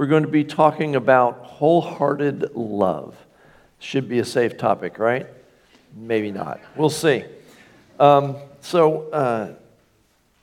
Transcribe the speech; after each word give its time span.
we're 0.00 0.06
going 0.06 0.22
to 0.22 0.30
be 0.30 0.44
talking 0.44 0.96
about 0.96 1.44
wholehearted 1.44 2.56
love. 2.56 3.14
Should 3.80 4.08
be 4.08 4.18
a 4.18 4.24
safe 4.24 4.56
topic, 4.56 4.98
right? 4.98 5.26
Maybe 5.94 6.32
not. 6.32 6.58
We'll 6.74 6.88
see. 6.88 7.22
Um, 7.98 8.36
so, 8.62 9.10
uh, 9.10 9.52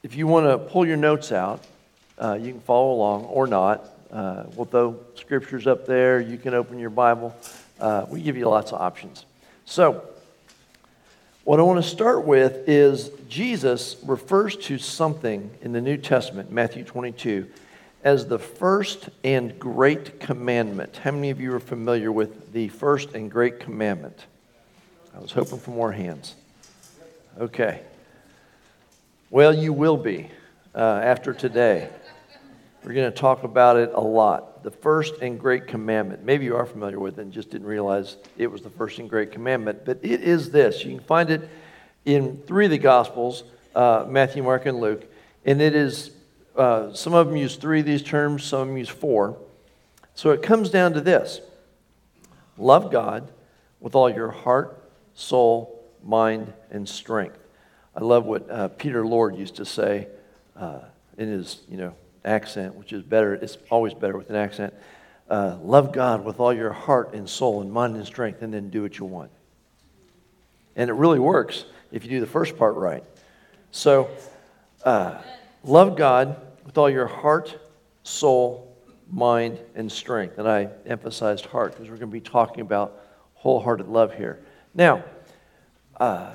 if 0.03 0.15
you 0.15 0.27
want 0.27 0.45
to 0.45 0.59
pull 0.59 0.85
your 0.85 0.95
notes 0.95 1.31
out, 1.31 1.65
uh, 2.19 2.37
you 2.39 2.51
can 2.51 2.61
follow 2.61 2.93
along 2.93 3.25
or 3.25 3.47
not. 3.47 3.83
Uh, 4.11 4.43
we'll 4.53 4.65
throw 4.65 4.99
scriptures 5.15 5.65
up 5.65 5.87
there. 5.87 6.21
You 6.21 6.37
can 6.37 6.53
open 6.53 6.77
your 6.77 6.91
Bible. 6.91 7.35
Uh, 7.79 8.05
we 8.07 8.21
give 8.21 8.37
you 8.37 8.47
lots 8.47 8.71
of 8.71 8.79
options. 8.79 9.25
So, 9.65 10.07
what 11.45 11.59
I 11.59 11.63
want 11.63 11.83
to 11.83 11.89
start 11.89 12.25
with 12.25 12.69
is 12.69 13.09
Jesus 13.27 13.95
refers 14.05 14.55
to 14.67 14.77
something 14.77 15.49
in 15.63 15.71
the 15.71 15.81
New 15.81 15.97
Testament, 15.97 16.51
Matthew 16.51 16.83
22, 16.83 17.47
as 18.03 18.27
the 18.27 18.39
first 18.39 19.09
and 19.23 19.57
great 19.59 20.19
commandment. 20.19 20.97
How 20.97 21.11
many 21.11 21.29
of 21.29 21.39
you 21.39 21.53
are 21.53 21.59
familiar 21.59 22.11
with 22.11 22.53
the 22.53 22.69
first 22.69 23.13
and 23.13 23.29
great 23.29 23.59
commandment? 23.59 24.25
I 25.15 25.19
was 25.19 25.31
hoping 25.31 25.59
for 25.59 25.71
more 25.71 25.91
hands. 25.91 26.35
Okay. 27.39 27.81
Well, 29.29 29.53
you 29.53 29.73
will 29.73 29.97
be 29.97 30.29
uh, 30.73 31.01
after 31.03 31.33
today. 31.33 31.89
We're 32.83 32.93
going 32.93 33.11
to 33.11 33.17
talk 33.17 33.43
about 33.43 33.77
it 33.77 33.91
a 33.93 33.99
lot. 33.99 34.63
The 34.63 34.71
first 34.71 35.15
and 35.21 35.39
great 35.39 35.67
commandment. 35.67 36.23
Maybe 36.23 36.45
you 36.45 36.55
are 36.55 36.65
familiar 36.65 36.99
with 36.99 37.19
it 37.19 37.21
and 37.23 37.33
just 37.33 37.49
didn't 37.49 37.67
realize 37.67 38.17
it 38.37 38.47
was 38.47 38.61
the 38.61 38.69
first 38.69 38.99
and 38.99 39.09
great 39.09 39.31
commandment, 39.31 39.83
but 39.83 39.99
it 40.03 40.21
is 40.21 40.51
this. 40.51 40.85
You 40.85 40.95
can 40.95 41.03
find 41.03 41.29
it 41.29 41.49
in 42.05 42.37
three 42.47 42.65
of 42.65 42.71
the 42.71 42.77
Gospels 42.77 43.43
uh, 43.75 44.05
Matthew, 44.07 44.43
Mark, 44.43 44.65
and 44.65 44.79
Luke. 44.79 45.05
And 45.45 45.61
it 45.61 45.75
is, 45.75 46.11
uh, 46.57 46.93
some 46.93 47.13
of 47.13 47.27
them 47.27 47.37
use 47.37 47.55
three 47.55 47.81
of 47.81 47.85
these 47.85 48.01
terms, 48.01 48.43
some 48.43 48.61
of 48.61 48.67
them 48.67 48.77
use 48.77 48.89
four. 48.89 49.37
So 50.15 50.31
it 50.31 50.41
comes 50.41 50.69
down 50.69 50.93
to 50.93 51.01
this 51.01 51.41
love 52.57 52.91
God 52.91 53.31
with 53.79 53.93
all 53.93 54.09
your 54.09 54.31
heart, 54.31 54.81
soul, 55.13 55.83
mind, 56.03 56.51
and 56.71 56.89
strength. 56.89 57.37
I 57.95 58.03
love 58.03 58.25
what 58.25 58.49
uh, 58.49 58.67
Peter 58.69 59.05
Lord 59.05 59.35
used 59.35 59.55
to 59.57 59.65
say 59.65 60.07
uh, 60.55 60.79
in 61.17 61.29
his, 61.29 61.61
you 61.69 61.77
know, 61.77 61.93
accent, 62.25 62.75
which 62.75 62.93
is 62.93 63.03
better. 63.03 63.35
It's 63.35 63.57
always 63.69 63.93
better 63.93 64.17
with 64.17 64.29
an 64.29 64.35
accent. 64.35 64.73
Uh, 65.29 65.57
love 65.61 65.91
God 65.91 66.23
with 66.23 66.39
all 66.39 66.53
your 66.53 66.71
heart 66.73 67.13
and 67.13 67.29
soul 67.29 67.61
and 67.61 67.71
mind 67.71 67.95
and 67.95 68.05
strength, 68.05 68.41
and 68.41 68.53
then 68.53 68.69
do 68.69 68.81
what 68.81 68.97
you 68.97 69.05
want. 69.05 69.29
And 70.75 70.89
it 70.89 70.93
really 70.93 71.19
works 71.19 71.65
if 71.91 72.03
you 72.03 72.09
do 72.09 72.19
the 72.19 72.27
first 72.27 72.57
part 72.57 72.75
right. 72.75 73.03
So, 73.71 74.09
uh, 74.83 75.19
love 75.63 75.97
God 75.97 76.39
with 76.67 76.77
all 76.77 76.89
your 76.89 77.07
heart, 77.07 77.57
soul, 78.03 78.77
mind, 79.09 79.57
and 79.73 79.89
strength. 79.89 80.37
And 80.37 80.47
I 80.47 80.67
emphasized 80.85 81.45
heart 81.45 81.71
because 81.71 81.89
we're 81.89 81.95
going 81.95 82.11
to 82.11 82.13
be 82.13 82.19
talking 82.19 82.59
about 82.59 83.01
wholehearted 83.35 83.87
love 83.87 84.13
here. 84.13 84.43
Now, 84.75 85.05
uh, 85.97 86.33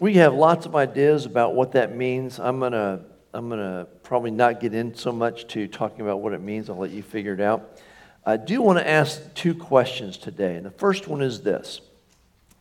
we 0.00 0.14
have 0.14 0.34
lots 0.34 0.66
of 0.66 0.74
ideas 0.74 1.24
about 1.24 1.54
what 1.54 1.72
that 1.72 1.94
means. 1.96 2.40
I'm 2.40 2.58
going 2.58 2.72
to 2.72 3.00
I'm 3.32 3.48
going 3.48 3.60
to 3.60 3.86
probably 4.02 4.32
not 4.32 4.58
get 4.58 4.74
in 4.74 4.92
so 4.92 5.12
much 5.12 5.46
to 5.48 5.68
talking 5.68 6.00
about 6.00 6.20
what 6.20 6.32
it 6.32 6.40
means. 6.40 6.68
I'll 6.68 6.76
let 6.76 6.90
you 6.90 7.02
figure 7.02 7.32
it 7.32 7.40
out. 7.40 7.78
I 8.26 8.36
do 8.38 8.60
want 8.60 8.80
to 8.80 8.88
ask 8.88 9.32
two 9.34 9.54
questions 9.54 10.16
today. 10.16 10.56
And 10.56 10.66
the 10.66 10.72
first 10.72 11.06
one 11.06 11.22
is 11.22 11.42
this 11.42 11.80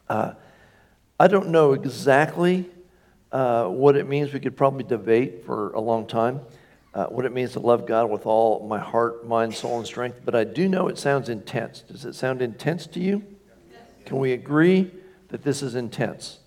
uh, 0.07 0.33
I 1.19 1.27
don't 1.27 1.49
know 1.49 1.73
exactly 1.73 2.69
uh, 3.31 3.65
what 3.65 3.95
it 3.95 4.07
means. 4.07 4.31
We 4.31 4.39
could 4.39 4.55
probably 4.55 4.83
debate 4.83 5.43
for 5.43 5.73
a 5.73 5.81
long 5.81 6.05
time 6.05 6.41
uh, 6.99 7.05
what 7.05 7.25
it 7.25 7.31
means 7.31 7.53
to 7.53 7.61
love 7.61 7.87
God 7.87 8.09
with 8.09 8.25
all 8.25 8.67
my 8.67 8.77
heart, 8.77 9.25
mind, 9.25 9.55
soul, 9.55 9.77
and 9.77 9.87
strength. 9.87 10.19
But 10.25 10.35
I 10.35 10.43
do 10.43 10.67
know 10.67 10.89
it 10.89 10.97
sounds 10.97 11.29
intense. 11.29 11.79
Does 11.79 12.03
it 12.03 12.13
sound 12.13 12.41
intense 12.41 12.87
to 12.87 12.99
you? 12.99 13.23
Can 14.05 14.17
we 14.17 14.33
agree 14.33 14.91
that 15.29 15.41
this 15.41 15.61
is 15.61 15.75
intense? 15.75 16.39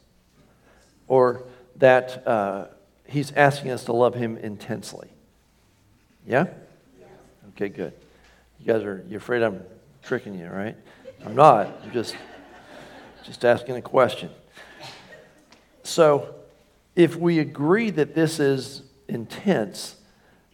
Or 1.09 1.45
that 1.77 2.29
uh, 2.29 2.67
He's 3.07 3.33
asking 3.33 3.71
us 3.71 3.85
to 3.85 3.95
love 3.95 4.15
Him 4.15 4.37
intensely? 4.37 5.09
Yeah? 6.27 6.49
Okay, 7.51 7.71
good. 7.71 7.95
You 8.61 8.67
guys 8.67 8.83
are, 8.83 9.03
you're 9.09 9.21
afraid 9.21 9.43
I'm 9.43 9.63
tricking 10.03 10.39
you, 10.39 10.49
right? 10.49 10.77
I'm 11.25 11.35
not. 11.35 11.81
I'm 11.83 11.93
just, 11.93 12.15
just 13.25 13.43
asking 13.47 13.77
a 13.77 13.83
question. 13.83 14.29
So, 15.83 16.35
if 16.95 17.17
we 17.17 17.39
agree 17.39 17.89
that 17.89 18.15
this 18.15 18.39
is 18.39 18.83
intense, 19.09 19.97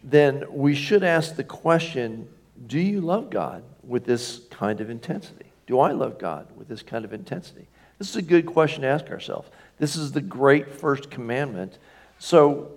then 0.02 0.44
we 0.50 0.74
should 0.74 1.02
ask 1.02 1.36
the 1.36 1.44
question 1.44 2.28
do 2.66 2.78
you 2.78 3.00
love 3.00 3.30
God 3.30 3.62
with 3.84 4.04
this 4.04 4.40
kind 4.50 4.80
of 4.80 4.90
intensity? 4.90 5.52
Do 5.66 5.78
I 5.78 5.92
love 5.92 6.18
God 6.18 6.48
with 6.56 6.68
this 6.68 6.82
kind 6.82 7.04
of 7.04 7.12
intensity? 7.12 7.68
This 7.98 8.10
is 8.10 8.16
a 8.16 8.22
good 8.22 8.46
question 8.46 8.82
to 8.82 8.88
ask 8.88 9.10
ourselves. 9.10 9.48
This 9.78 9.96
is 9.96 10.12
the 10.12 10.20
great 10.20 10.72
first 10.72 11.10
commandment. 11.10 11.78
So 12.18 12.72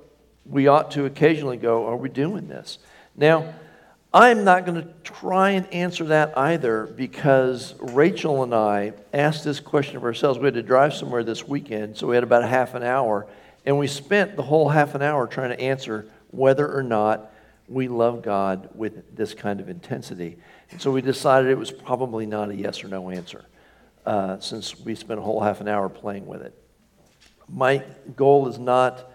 we 0.45 0.67
ought 0.67 0.91
to 0.91 1.05
occasionally 1.05 1.57
go, 1.57 1.87
Are 1.87 1.95
we 1.95 2.09
doing 2.09 2.47
this? 2.47 2.79
Now, 3.15 3.53
I'm 4.13 4.43
not 4.43 4.65
going 4.65 4.81
to 4.81 4.89
try 5.03 5.51
and 5.51 5.65
answer 5.73 6.03
that 6.05 6.38
either 6.38 6.85
because 6.85 7.75
Rachel 7.79 8.43
and 8.43 8.53
I 8.53 8.91
asked 9.13 9.45
this 9.45 9.61
question 9.61 9.95
of 9.95 10.03
ourselves. 10.03 10.38
We 10.38 10.45
had 10.45 10.55
to 10.55 10.63
drive 10.63 10.93
somewhere 10.93 11.23
this 11.23 11.47
weekend, 11.47 11.95
so 11.95 12.07
we 12.07 12.15
had 12.15 12.23
about 12.23 12.43
a 12.43 12.47
half 12.47 12.75
an 12.75 12.83
hour, 12.83 13.25
and 13.65 13.79
we 13.79 13.88
spent 13.88 14.35
the 14.35 14.43
whole 14.43 14.67
half 14.67 14.95
an 14.95 15.01
hour 15.01 15.27
trying 15.27 15.51
to 15.51 15.59
answer 15.61 16.07
whether 16.31 16.72
or 16.72 16.84
not 16.84 17.31
we 17.68 17.88
love 17.88 18.22
God 18.22 18.69
with 18.75 19.16
this 19.16 19.34
kind 19.34 19.59
of 19.59 19.69
intensity. 19.69 20.38
And 20.72 20.81
so 20.81 20.92
we 20.92 21.02
decided 21.02 21.50
it 21.50 21.58
was 21.58 21.72
probably 21.72 22.25
not 22.25 22.50
a 22.50 22.56
yes 22.56 22.84
or 22.84 22.88
no 22.88 23.09
answer 23.09 23.46
uh, 24.06 24.40
since 24.40 24.80
we 24.80 24.96
spent 24.96 25.19
a 25.19 25.24
whole 25.24 25.40
half 25.40 25.62
an 25.62 25.68
hour 25.68 25.88
playing 25.88 26.25
with 26.25 26.42
it. 26.42 26.53
My 27.47 27.84
goal 28.16 28.47
is 28.47 28.58
not 28.58 29.12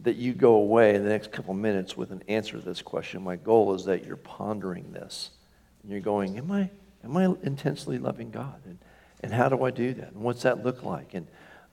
that 0.00 0.16
you 0.16 0.32
go 0.32 0.54
away 0.54 0.94
in 0.94 1.04
the 1.04 1.08
next 1.08 1.32
couple 1.32 1.54
minutes 1.54 1.96
with 1.96 2.10
an 2.10 2.22
answer 2.28 2.58
to 2.58 2.64
this 2.64 2.82
question. 2.82 3.22
My 3.22 3.36
goal 3.36 3.74
is 3.74 3.84
that 3.84 4.04
you're 4.04 4.16
pondering 4.16 4.92
this. 4.92 5.30
And 5.82 5.92
you're 5.92 6.00
going, 6.00 6.38
Am 6.38 6.50
I, 6.50 6.70
am 7.04 7.16
I 7.16 7.24
intensely 7.42 7.98
loving 7.98 8.30
God? 8.30 8.60
And, 8.64 8.78
and 9.22 9.32
how 9.32 9.48
do 9.48 9.62
I 9.64 9.70
do 9.70 9.94
that? 9.94 10.12
And 10.12 10.22
what's 10.22 10.42
that 10.42 10.64
look 10.64 10.82
like? 10.82 11.14
And 11.14 11.26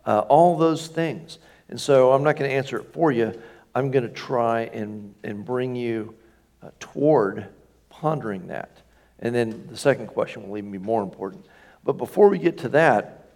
uh, 0.06 0.20
all 0.22 0.58
those 0.58 0.88
things. 0.88 1.40
And 1.70 1.80
so 1.80 2.14
I'm 2.14 2.24
not 2.24 2.36
going 2.36 2.50
to 2.50 2.56
answer 2.56 2.80
it 2.80 2.94
for 2.94 3.12
you. 3.12 3.40
I'm 3.76 3.92
going 3.92 4.08
to 4.08 4.14
try 4.14 4.62
and, 4.62 5.14
and 5.24 5.46
bring 5.46 5.76
you 5.76 6.16
uh, 6.62 6.70
toward 6.80 7.48
pondering 7.90 8.48
that. 8.48 8.82
And 9.20 9.36
then 9.36 9.68
the 9.70 9.78
second 9.78 10.08
question 10.08 10.48
will 10.48 10.58
even 10.58 10.72
be 10.72 10.78
more 10.78 11.04
important. 11.04 11.46
But 11.84 11.94
before 11.94 12.30
we 12.30 12.40
get 12.40 12.58
to 12.60 12.70
that, 12.70 13.28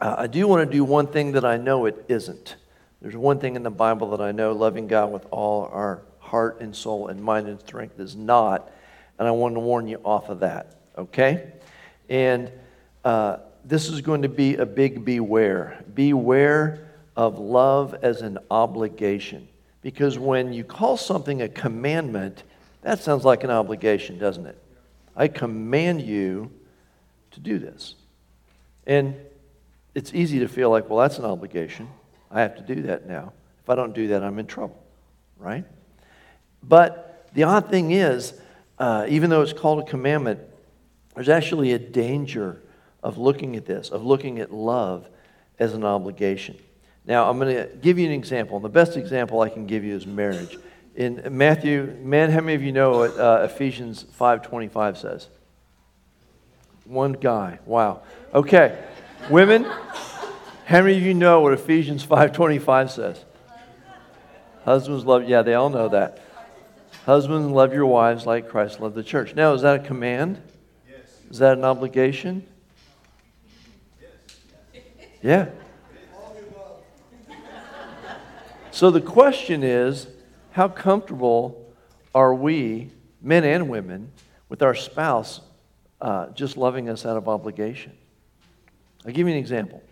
uh, 0.00 0.14
I 0.18 0.26
do 0.26 0.46
want 0.46 0.68
to 0.68 0.72
do 0.72 0.84
one 0.84 1.06
thing 1.06 1.32
that 1.32 1.44
I 1.44 1.56
know 1.56 1.86
it 1.86 2.04
isn't. 2.08 2.56
There's 3.00 3.16
one 3.16 3.38
thing 3.38 3.56
in 3.56 3.62
the 3.62 3.70
Bible 3.70 4.10
that 4.10 4.20
I 4.20 4.32
know 4.32 4.52
loving 4.52 4.86
God 4.86 5.12
with 5.12 5.26
all 5.30 5.66
our 5.72 6.02
heart 6.18 6.60
and 6.60 6.74
soul 6.74 7.08
and 7.08 7.22
mind 7.22 7.48
and 7.48 7.60
strength 7.60 7.98
is 8.00 8.16
not. 8.16 8.70
And 9.18 9.26
I 9.26 9.30
want 9.32 9.54
to 9.54 9.60
warn 9.60 9.88
you 9.88 10.00
off 10.04 10.28
of 10.28 10.40
that, 10.40 10.76
okay? 10.96 11.52
And 12.08 12.50
uh, 13.04 13.38
this 13.64 13.88
is 13.88 14.00
going 14.00 14.22
to 14.22 14.28
be 14.28 14.56
a 14.56 14.66
big 14.66 15.04
beware. 15.04 15.84
Beware 15.94 16.88
of 17.16 17.38
love 17.38 17.94
as 18.02 18.22
an 18.22 18.38
obligation. 18.50 19.48
Because 19.82 20.18
when 20.18 20.52
you 20.52 20.64
call 20.64 20.96
something 20.96 21.42
a 21.42 21.48
commandment, 21.48 22.42
that 22.82 23.00
sounds 23.00 23.24
like 23.24 23.44
an 23.44 23.50
obligation, 23.50 24.18
doesn't 24.18 24.46
it? 24.46 24.60
I 25.16 25.28
command 25.28 26.02
you 26.02 26.50
to 27.32 27.40
do 27.40 27.58
this. 27.58 27.94
And 28.86 29.16
it's 29.94 30.14
easy 30.14 30.38
to 30.40 30.48
feel 30.48 30.70
like, 30.70 30.88
well, 30.88 30.98
that's 30.98 31.18
an 31.18 31.24
obligation. 31.24 31.88
I 32.30 32.40
have 32.40 32.56
to 32.56 32.62
do 32.62 32.82
that 32.82 33.06
now. 33.06 33.32
If 33.62 33.70
I 33.70 33.74
don't 33.74 33.94
do 33.94 34.08
that, 34.08 34.22
I'm 34.22 34.38
in 34.38 34.46
trouble, 34.46 34.82
right? 35.38 35.64
But 36.62 37.28
the 37.34 37.44
odd 37.44 37.70
thing 37.70 37.90
is, 37.90 38.34
uh, 38.78 39.06
even 39.08 39.30
though 39.30 39.42
it's 39.42 39.52
called 39.52 39.80
a 39.80 39.84
commandment, 39.84 40.40
there's 41.14 41.28
actually 41.28 41.72
a 41.72 41.78
danger 41.78 42.62
of 43.02 43.18
looking 43.18 43.56
at 43.56 43.66
this, 43.66 43.90
of 43.90 44.04
looking 44.04 44.38
at 44.38 44.52
love 44.52 45.08
as 45.58 45.74
an 45.74 45.84
obligation. 45.84 46.56
Now, 47.08 47.30
I'm 47.30 47.38
going 47.38 47.56
to 47.56 47.74
give 47.76 47.98
you 47.98 48.04
an 48.06 48.12
example. 48.12 48.60
The 48.60 48.68
best 48.68 48.98
example 48.98 49.40
I 49.40 49.48
can 49.48 49.66
give 49.66 49.82
you 49.82 49.96
is 49.96 50.06
marriage. 50.06 50.58
In 50.94 51.22
Matthew, 51.30 51.96
man, 52.02 52.30
how 52.30 52.40
many 52.40 52.54
of 52.54 52.62
you 52.62 52.70
know 52.70 52.98
what 52.98 53.18
uh, 53.18 53.48
Ephesians 53.50 54.04
5.25 54.20 54.98
says? 54.98 55.28
One 56.84 57.14
guy. 57.14 57.60
Wow. 57.64 58.02
Okay. 58.34 58.78
Women, 59.30 59.64
how 60.66 60.82
many 60.82 60.98
of 60.98 61.02
you 61.02 61.14
know 61.14 61.40
what 61.40 61.54
Ephesians 61.54 62.04
5:25 62.04 62.90
says? 62.90 63.24
Husbands 64.64 65.04
love, 65.04 65.26
yeah, 65.26 65.40
they 65.40 65.54
all 65.54 65.70
know 65.70 65.88
that. 65.88 66.20
Husbands 67.06 67.48
love 67.48 67.72
your 67.72 67.86
wives 67.86 68.26
like 68.26 68.50
Christ 68.50 68.80
loved 68.80 68.94
the 68.94 69.02
church. 69.02 69.34
Now, 69.34 69.54
is 69.54 69.62
that 69.62 69.80
a 69.80 69.82
command? 69.82 70.42
Yes. 70.88 70.98
Is 71.30 71.38
that 71.38 71.56
an 71.56 71.64
obligation? 71.64 72.46
Yes. 74.00 74.80
Yeah. 75.22 75.46
So 78.78 78.92
the 78.92 79.00
question 79.00 79.64
is, 79.64 80.06
how 80.52 80.68
comfortable 80.68 81.74
are 82.14 82.32
we, 82.32 82.92
men 83.20 83.42
and 83.42 83.68
women, 83.68 84.12
with 84.48 84.62
our 84.62 84.76
spouse 84.76 85.40
uh, 86.00 86.28
just 86.28 86.56
loving 86.56 86.88
us 86.88 87.04
out 87.04 87.16
of 87.16 87.28
obligation. 87.28 87.90
I'll 89.04 89.10
give 89.10 89.26
you 89.26 89.32
an 89.32 89.38
example. 89.40 89.82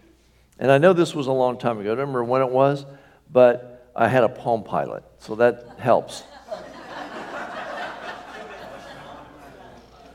And 0.61 0.71
I 0.71 0.79
know 0.79 0.93
this 0.93 1.17
was 1.17 1.27
a 1.27 1.33
long 1.33 1.59
time 1.59 1.81
ago. 1.81 1.91
I 1.91 1.97
don't 1.97 2.03
remember 2.03 2.23
when 2.23 2.43
it 2.43 2.51
was, 2.51 2.87
but 3.29 3.91
I 3.97 4.07
had 4.07 4.23
a 4.23 4.29
Palm 4.29 4.63
Pilot, 4.63 5.03
so 5.19 5.35
that 5.35 5.67
helps. 5.81 6.23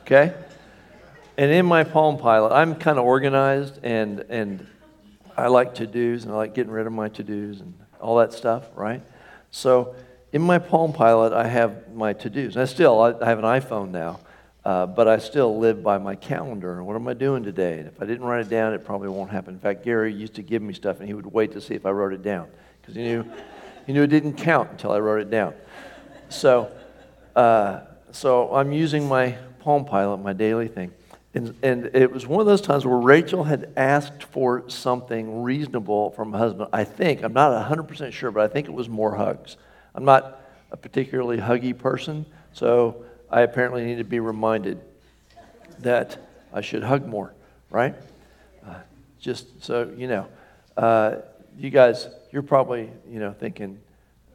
Okay? 0.00 0.32
And 1.36 1.50
in 1.50 1.66
my 1.66 1.84
Palm 1.84 2.16
Pilot, 2.16 2.52
I'm 2.52 2.76
kind 2.76 2.98
of 2.98 3.04
organized 3.04 3.80
and, 3.82 4.20
and 4.30 4.66
I 5.36 5.48
like 5.48 5.74
to 5.74 5.86
dos 5.86 6.24
and 6.24 6.32
I 6.32 6.36
like 6.36 6.54
getting 6.54 6.72
rid 6.72 6.86
of 6.86 6.94
my 6.94 7.10
to 7.10 7.22
dos 7.22 7.60
and 7.60 7.81
all 8.02 8.16
that 8.16 8.32
stuff, 8.32 8.64
right? 8.74 9.00
So 9.50 9.94
in 10.32 10.42
my 10.42 10.58
Palm 10.58 10.92
Pilot, 10.92 11.32
I 11.32 11.46
have 11.46 11.92
my 11.94 12.12
to 12.14 12.30
dos. 12.30 12.56
I 12.56 12.64
still, 12.64 13.00
I 13.00 13.26
have 13.26 13.38
an 13.38 13.44
iPhone 13.44 13.90
now, 13.90 14.20
uh, 14.64 14.86
but 14.86 15.08
I 15.08 15.18
still 15.18 15.58
live 15.58 15.82
by 15.82 15.98
my 15.98 16.16
calendar. 16.16 16.82
What 16.82 16.96
am 16.96 17.06
I 17.06 17.14
doing 17.14 17.42
today? 17.42 17.78
And 17.78 17.88
if 17.88 18.02
I 18.02 18.06
didn't 18.06 18.26
write 18.26 18.46
it 18.46 18.48
down, 18.50 18.74
it 18.74 18.84
probably 18.84 19.08
won't 19.08 19.30
happen. 19.30 19.54
In 19.54 19.60
fact, 19.60 19.84
Gary 19.84 20.12
used 20.12 20.34
to 20.34 20.42
give 20.42 20.62
me 20.62 20.74
stuff 20.74 20.98
and 21.00 21.08
he 21.08 21.14
would 21.14 21.26
wait 21.26 21.52
to 21.52 21.60
see 21.60 21.74
if 21.74 21.86
I 21.86 21.90
wrote 21.90 22.12
it 22.12 22.22
down 22.22 22.48
because 22.80 22.94
he 22.94 23.02
knew, 23.02 23.24
he 23.86 23.92
knew 23.92 24.02
it 24.02 24.08
didn't 24.08 24.34
count 24.34 24.70
until 24.70 24.92
I 24.92 24.98
wrote 24.98 25.20
it 25.20 25.30
down. 25.30 25.54
So, 26.28 26.70
uh, 27.36 27.80
so 28.10 28.54
I'm 28.54 28.72
using 28.72 29.08
my 29.08 29.36
Palm 29.60 29.84
Pilot, 29.84 30.18
my 30.18 30.32
daily 30.32 30.68
thing. 30.68 30.92
And, 31.34 31.54
and 31.62 31.90
it 31.94 32.12
was 32.12 32.26
one 32.26 32.40
of 32.40 32.46
those 32.46 32.60
times 32.60 32.84
where 32.84 32.98
Rachel 32.98 33.44
had 33.44 33.72
asked 33.76 34.22
for 34.22 34.68
something 34.68 35.42
reasonable 35.42 36.10
from 36.10 36.32
her 36.32 36.38
husband. 36.38 36.68
I 36.72 36.84
think, 36.84 37.22
I'm 37.22 37.32
not 37.32 37.70
100% 37.70 38.12
sure, 38.12 38.30
but 38.30 38.42
I 38.42 38.52
think 38.52 38.68
it 38.68 38.72
was 38.72 38.88
more 38.88 39.14
hugs. 39.14 39.56
I'm 39.94 40.04
not 40.04 40.40
a 40.70 40.76
particularly 40.76 41.38
huggy 41.38 41.76
person, 41.76 42.26
so 42.52 43.04
I 43.30 43.42
apparently 43.42 43.84
need 43.84 43.96
to 43.96 44.04
be 44.04 44.20
reminded 44.20 44.80
that 45.78 46.18
I 46.52 46.60
should 46.60 46.82
hug 46.82 47.06
more, 47.06 47.32
right? 47.70 47.94
Uh, 48.66 48.74
just 49.18 49.64
so 49.64 49.90
you 49.96 50.08
know. 50.08 50.28
Uh, 50.76 51.16
you 51.58 51.70
guys, 51.70 52.08
you're 52.30 52.42
probably, 52.42 52.90
you 53.10 53.20
know, 53.20 53.32
thinking, 53.32 53.78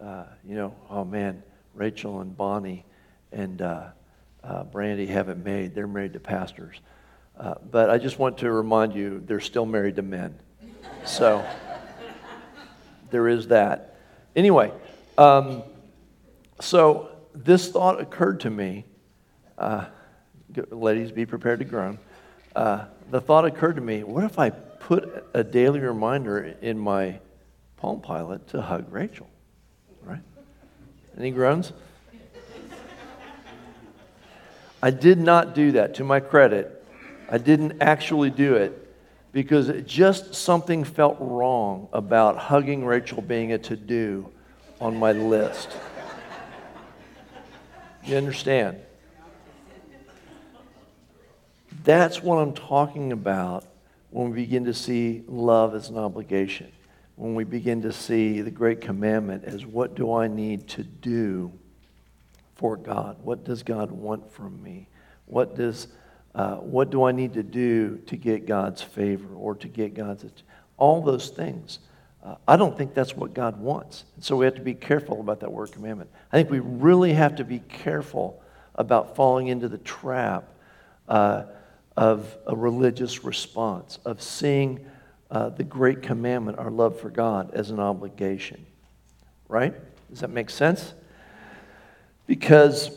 uh, 0.01 0.25
you 0.47 0.55
know, 0.55 0.73
oh 0.89 1.03
man, 1.03 1.41
Rachel 1.73 2.21
and 2.21 2.35
Bonnie 2.35 2.85
and 3.31 3.61
uh, 4.43 4.63
Brandy 4.63 5.05
haven't 5.07 5.43
made. 5.43 5.75
They're 5.75 5.87
married 5.87 6.13
to 6.13 6.19
pastors. 6.19 6.79
Uh, 7.37 7.55
but 7.69 7.89
I 7.89 7.97
just 7.97 8.17
want 8.17 8.39
to 8.39 8.51
remind 8.51 8.95
you, 8.95 9.21
they're 9.25 9.39
still 9.39 9.65
married 9.65 9.97
to 9.97 10.01
men. 10.01 10.37
So 11.05 11.45
there 13.11 13.27
is 13.27 13.47
that. 13.47 13.97
Anyway, 14.35 14.71
um, 15.17 15.63
so 16.59 17.09
this 17.33 17.69
thought 17.69 18.01
occurred 18.01 18.41
to 18.41 18.49
me. 18.49 18.85
Uh, 19.57 19.85
ladies, 20.71 21.11
be 21.11 21.25
prepared 21.25 21.59
to 21.59 21.65
groan. 21.65 21.99
Uh, 22.55 22.85
the 23.11 23.21
thought 23.21 23.45
occurred 23.45 23.75
to 23.75 23.81
me 23.81 24.03
what 24.03 24.23
if 24.23 24.39
I 24.39 24.49
put 24.49 25.27
a 25.33 25.43
daily 25.43 25.79
reminder 25.79 26.55
in 26.61 26.77
my 26.79 27.19
Palm 27.77 28.01
Pilot 28.01 28.47
to 28.49 28.61
hug 28.61 28.91
Rachel? 28.91 29.29
Right? 30.01 30.21
Any 31.17 31.31
groans? 31.31 31.73
I 34.81 34.91
did 34.91 35.17
not 35.17 35.55
do 35.55 35.71
that, 35.73 35.95
to 35.95 36.03
my 36.03 36.19
credit. 36.19 36.85
I 37.29 37.37
didn't 37.37 37.81
actually 37.81 38.29
do 38.29 38.55
it 38.55 38.87
because 39.31 39.69
it 39.69 39.87
just 39.87 40.35
something 40.35 40.83
felt 40.83 41.17
wrong 41.19 41.87
about 41.93 42.37
hugging 42.37 42.85
Rachel 42.85 43.21
being 43.21 43.51
a 43.53 43.57
to 43.59 43.75
do 43.75 44.29
on 44.79 44.97
my 44.97 45.11
list. 45.11 45.75
You 48.03 48.17
understand? 48.17 48.79
That's 51.83 52.21
what 52.21 52.37
I'm 52.37 52.53
talking 52.53 53.11
about 53.11 53.65
when 54.11 54.29
we 54.29 54.35
begin 54.43 54.65
to 54.65 54.73
see 54.73 55.23
love 55.27 55.75
as 55.75 55.89
an 55.89 55.97
obligation. 55.97 56.71
When 57.15 57.33
we 57.33 57.43
begin 57.43 57.81
to 57.81 57.91
see 57.91 58.41
the 58.41 58.51
great 58.51 58.79
commandment 58.79 59.43
as 59.43 59.65
what 59.65 59.95
do 59.95 60.13
I 60.13 60.27
need 60.27 60.67
to 60.69 60.83
do 60.83 61.51
for 62.57 62.75
God? 62.75 63.17
What 63.23 63.43
does 63.43 63.63
God 63.63 63.91
want 63.91 64.31
from 64.31 64.61
me? 64.61 64.89
What, 65.25 65.55
does, 65.55 65.87
uh, 66.35 66.55
what 66.55 66.89
do 66.89 67.03
I 67.03 67.11
need 67.11 67.33
to 67.33 67.43
do 67.43 67.97
to 68.07 68.17
get 68.17 68.45
God's 68.45 68.81
favor 68.81 69.33
or 69.35 69.55
to 69.55 69.67
get 69.67 69.93
God's. 69.93 70.25
All 70.77 71.01
those 71.01 71.29
things. 71.29 71.79
Uh, 72.23 72.35
I 72.47 72.57
don't 72.57 72.77
think 72.77 72.93
that's 72.93 73.15
what 73.15 73.33
God 73.33 73.59
wants. 73.59 74.03
And 74.15 74.23
so 74.23 74.35
we 74.35 74.45
have 74.45 74.55
to 74.55 74.61
be 74.61 74.73
careful 74.73 75.21
about 75.21 75.39
that 75.41 75.51
word 75.51 75.71
commandment. 75.71 76.09
I 76.31 76.37
think 76.37 76.49
we 76.49 76.59
really 76.59 77.13
have 77.13 77.35
to 77.37 77.43
be 77.43 77.59
careful 77.59 78.41
about 78.75 79.15
falling 79.15 79.47
into 79.47 79.69
the 79.69 79.77
trap 79.79 80.43
uh, 81.07 81.43
of 81.95 82.35
a 82.45 82.55
religious 82.55 83.23
response, 83.23 83.97
of 84.05 84.21
seeing 84.21 84.85
uh, 85.31 85.49
the 85.49 85.63
great 85.63 86.01
commandment, 86.01 86.59
our 86.59 86.71
love 86.71 86.99
for 86.99 87.09
God, 87.09 87.53
as 87.53 87.71
an 87.71 87.79
obligation. 87.79 88.65
Right? 89.47 89.73
Does 90.09 90.19
that 90.21 90.29
make 90.29 90.49
sense? 90.49 90.93
Because 92.27 92.91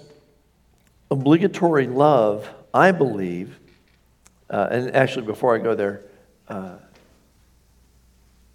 obligatory 1.10 1.86
love, 1.86 2.48
I 2.74 2.92
believe, 2.92 3.58
uh, 4.50 4.68
and 4.70 4.96
actually, 4.96 5.26
before 5.26 5.54
I 5.54 5.58
go 5.58 5.76
there, 5.76 6.02
uh, 6.48 6.74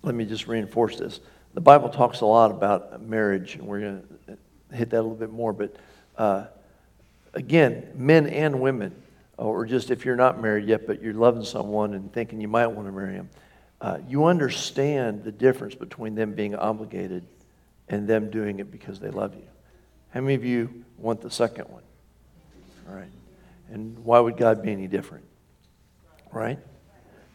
let 0.04 0.14
me 0.14 0.26
just 0.26 0.46
reinforce 0.46 0.98
this. 0.98 1.22
The 1.54 1.62
Bible 1.62 1.88
talks 1.88 2.20
a 2.20 2.26
lot 2.26 2.52
about 2.52 3.02
marriage, 3.02 3.56
and 3.56 3.66
we're 3.66 3.80
going 3.80 4.04
to 4.28 4.76
hit 4.76 4.90
that 4.90 5.00
a 5.00 5.02
little 5.02 5.16
bit 5.16 5.32
more. 5.32 5.54
But 5.54 5.78
uh, 6.18 6.48
again, 7.34 7.92
men 7.96 8.28
and 8.28 8.60
women, 8.60 8.94
or 9.38 9.66
just 9.66 9.90
if 9.90 10.04
you're 10.04 10.18
not 10.18 10.42
married 10.42 10.68
yet, 10.68 10.86
but 10.86 11.02
you're 11.02 11.14
loving 11.14 11.46
someone 11.46 11.94
and 11.94 12.12
thinking 12.12 12.42
you 12.42 12.50
might 12.50 12.68
want 12.68 12.90
to 12.90 12.92
marry 12.92 13.14
them, 13.14 13.30
uh, 13.80 14.00
you 14.08 14.26
understand 14.26 15.24
the 15.24 15.32
difference 15.32 15.76
between 15.76 16.14
them 16.14 16.34
being 16.34 16.56
obligated 16.56 17.26
and 17.88 18.06
them 18.06 18.30
doing 18.30 18.60
it 18.60 18.70
because 18.70 19.00
they 19.00 19.10
love 19.10 19.34
you. 19.34 19.48
How 20.16 20.22
many 20.22 20.36
of 20.36 20.46
you 20.46 20.86
want 20.98 21.20
the 21.20 21.30
second 21.30 21.66
one? 21.66 21.84
All 22.88 22.96
right. 22.96 23.12
And 23.70 24.00
why 24.00 24.22
would 24.22 24.38
God 24.38 24.64
be 24.64 24.72
any 24.72 24.88
different? 24.88 25.26
Right? 26.32 26.58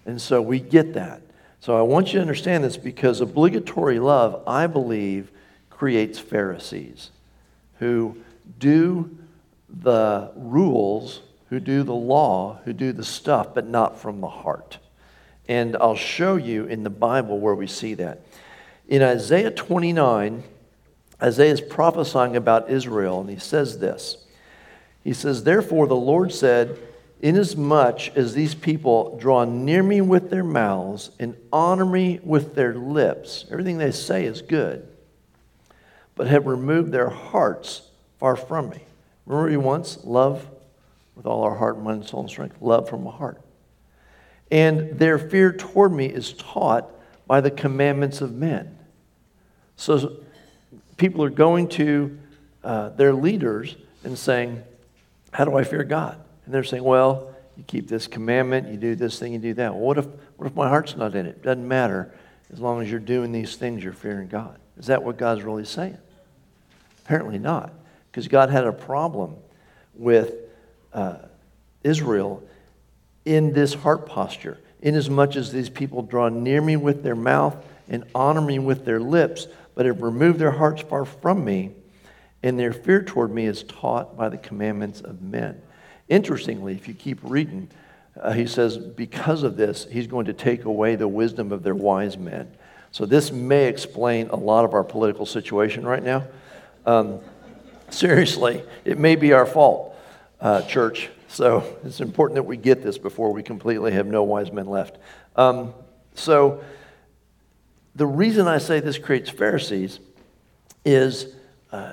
And 0.07 0.19
so 0.21 0.41
we 0.41 0.61
get 0.61 0.95
that. 0.95 1.21
So 1.61 1.77
I 1.77 1.83
want 1.83 2.07
you 2.09 2.15
to 2.15 2.21
understand 2.23 2.65
this 2.65 2.79
because 2.79 3.21
obligatory 3.21 4.01
love, 4.01 4.43
I 4.47 4.67
believe, 4.67 5.31
creates 5.69 6.19
Pharisees 6.19 7.11
who 7.81 8.17
do 8.59 9.15
the 9.69 10.33
rules, 10.35 11.21
who 11.51 11.61
do 11.61 11.83
the 11.83 11.93
law, 11.93 12.61
who 12.65 12.73
do 12.73 12.93
the 12.93 13.05
stuff, 13.05 13.55
but 13.55 13.67
not 13.67 13.99
from 13.99 14.23
the 14.23 14.29
heart. 14.29 14.79
And 15.49 15.77
I'll 15.79 15.97
show 15.97 16.37
you 16.37 16.65
in 16.65 16.83
the 16.83 16.91
Bible 16.91 17.41
where 17.41 17.55
we 17.55 17.67
see 17.67 17.93
that. 17.95 18.23
In 18.89 19.03
Isaiah 19.03 19.51
29, 19.51 20.45
Isaiah 21.23 21.53
is 21.53 21.61
prophesying 21.61 22.37
about 22.37 22.71
Israel, 22.71 23.21
and 23.21 23.29
he 23.31 23.39
says 23.39 23.79
this. 23.79 24.17
He 25.05 25.13
says, 25.13 25.45
Therefore, 25.45 25.87
the 25.87 25.97
Lord 25.97 26.33
said, 26.33 26.79
Inasmuch 27.23 28.17
as 28.17 28.33
these 28.33 28.55
people 28.55 29.19
draw 29.19 29.45
near 29.45 29.83
me 29.83 30.01
with 30.01 30.31
their 30.31 30.45
mouths 30.45 31.11
and 31.19 31.37
honor 31.53 31.85
me 31.85 32.19
with 32.23 32.55
their 32.55 32.75
lips, 32.75 33.45
everything 33.51 33.77
they 33.77 33.91
say 33.91 34.25
is 34.25 34.41
good, 34.41 34.89
but 36.15 36.27
have 36.27 36.47
removed 36.47 36.93
their 36.93 37.11
hearts 37.11 37.83
far 38.19 38.37
from 38.37 38.71
me. 38.71 38.85
Remember, 39.27 39.51
he 39.51 39.59
wants 39.59 40.03
love 40.05 40.49
with 41.15 41.27
all 41.27 41.43
our 41.43 41.55
heart, 41.55 41.79
mind, 41.79 42.07
soul, 42.07 42.21
and 42.21 42.31
strength, 42.31 42.57
love 42.63 42.89
from 42.89 43.05
the 43.05 43.11
heart. 43.11 43.41
And 44.51 44.99
their 44.99 45.19
fear 45.19 45.53
toward 45.53 45.93
me 45.93 46.07
is 46.07 46.33
taught 46.33 46.91
by 47.27 47.43
the 47.43 47.51
commandments 47.51 48.23
of 48.23 48.33
men. 48.33 48.79
So 49.77 50.17
people 51.01 51.25
are 51.25 51.31
going 51.31 51.67
to 51.67 52.19
uh, 52.63 52.91
their 52.91 53.15
leaders 53.15 53.75
and 54.05 54.17
saying, 54.17 54.63
How 55.33 55.47
do 55.47 55.57
I 55.57 55.65
fear 55.65 55.83
God? 55.83 56.21
And 56.45 56.53
they're 56.53 56.63
saying, 56.63 56.85
Well, 56.85 57.35
you 57.57 57.65
keep 57.65 57.89
this 57.89 58.07
commandment, 58.07 58.69
you 58.69 58.77
do 58.77 58.95
this 58.95 59.19
thing, 59.19 59.33
you 59.33 59.39
do 59.39 59.55
that. 59.55 59.73
Well, 59.73 59.83
what 59.83 59.99
if, 59.99 60.07
what 60.37 60.47
if 60.47 60.55
my 60.55 60.69
heart's 60.69 60.97
not 60.97 61.15
in 61.15 61.25
it? 61.25 61.43
Doesn't 61.43 61.67
matter. 61.67 62.15
As 62.53 62.61
long 62.61 62.83
as 62.83 62.91
you're 62.91 63.01
doing 63.01 63.33
these 63.33 63.57
things, 63.57 63.83
you're 63.83 63.93
fearing 63.93 64.29
God. 64.29 64.59
Is 64.77 64.87
that 64.87 65.03
what 65.03 65.17
God's 65.17 65.43
really 65.43 65.65
saying? 65.65 65.97
Apparently 67.05 67.39
not. 67.39 67.73
Because 68.11 68.29
God 68.29 68.51
had 68.51 68.67
a 68.67 68.73
problem 68.73 69.37
with 69.95 70.35
uh, 70.93 71.17
Israel 71.83 72.43
in 73.25 73.53
this 73.53 73.73
heart 73.73 74.07
posture. 74.07 74.59
Inasmuch 74.83 75.37
as 75.37 75.53
these 75.53 75.71
people 75.71 76.03
draw 76.03 76.29
near 76.29 76.61
me 76.61 76.77
with 76.77 77.03
their 77.03 77.15
mouth 77.15 77.57
and 77.89 78.05
honor 78.15 78.41
me 78.41 78.59
with 78.59 78.85
their 78.85 79.01
lips, 79.01 79.47
but 79.81 79.87
have 79.87 80.03
removed 80.03 80.39
their 80.39 80.51
hearts 80.51 80.83
far 80.83 81.07
from 81.07 81.43
me, 81.43 81.71
and 82.43 82.59
their 82.59 82.71
fear 82.71 83.03
toward 83.03 83.33
me 83.33 83.47
is 83.47 83.63
taught 83.63 84.15
by 84.15 84.29
the 84.29 84.37
commandments 84.37 85.01
of 85.01 85.23
men. 85.23 85.59
Interestingly, 86.07 86.75
if 86.75 86.87
you 86.87 86.93
keep 86.93 87.19
reading, 87.23 87.67
uh, 88.21 88.33
he 88.33 88.47
says, 88.47 88.77
because 88.77 89.43
of 89.43 89.57
this, 89.57 89.87
he's 89.91 90.07
going 90.07 90.27
to 90.27 90.35
take 90.35 90.67
away 90.67 90.97
the 90.97 91.09
wisdom 91.09 91.51
of 91.51 91.63
their 91.63 91.75
wise 91.75 92.19
men. 92.19 92.55
So, 92.91 93.07
this 93.07 93.33
may 93.33 93.69
explain 93.69 94.29
a 94.29 94.37
lot 94.37 94.67
of 94.67 94.75
our 94.75 94.85
political 94.85 95.25
situation 95.25 95.87
right 95.87 96.03
now. 96.03 96.27
Um, 96.85 97.21
seriously, 97.89 98.63
it 98.85 98.99
may 98.99 99.17
be 99.17 99.33
our 99.33 99.47
fault. 99.47 99.97
uh, 100.41 100.63
church. 100.63 101.09
So 101.29 101.79
it's 101.85 102.01
important 102.01 102.37
that 102.37 102.43
we 102.43 102.57
get 102.57 102.83
this 102.83 102.99
before 102.99 103.33
we 103.33 103.43
completely 103.43 103.93
have 103.93 104.07
no 104.07 104.23
wise 104.25 104.53
men 104.53 104.67
left. 104.67 104.99
Um, 105.37 105.73
so 106.15 106.63
the 108.01 108.07
reason 108.07 108.49
I 108.49 108.57
say 108.57 108.81
this 108.81 108.97
creates 108.97 109.29
Pharisees 109.29 110.01
is 110.87 111.35
uh, 111.71 111.93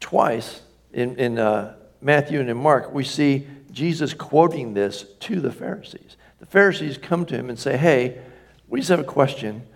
twice 0.00 0.62
in, 0.94 1.18
in 1.18 1.38
uh, 1.38 1.76
Matthew 2.00 2.40
and 2.40 2.48
in 2.48 2.56
Mark, 2.56 2.94
we 2.94 3.04
see 3.04 3.46
Jesus 3.70 4.14
quoting 4.14 4.72
this 4.72 5.04
to 5.20 5.38
the 5.42 5.52
Pharisees. 5.52 6.16
The 6.38 6.46
Pharisees 6.46 6.96
come 6.96 7.26
to 7.26 7.34
him 7.34 7.50
and 7.50 7.58
say, 7.58 7.76
Hey, 7.76 8.18
we 8.66 8.80
just 8.80 8.88
have 8.88 9.00
a 9.00 9.04
question. 9.04 9.66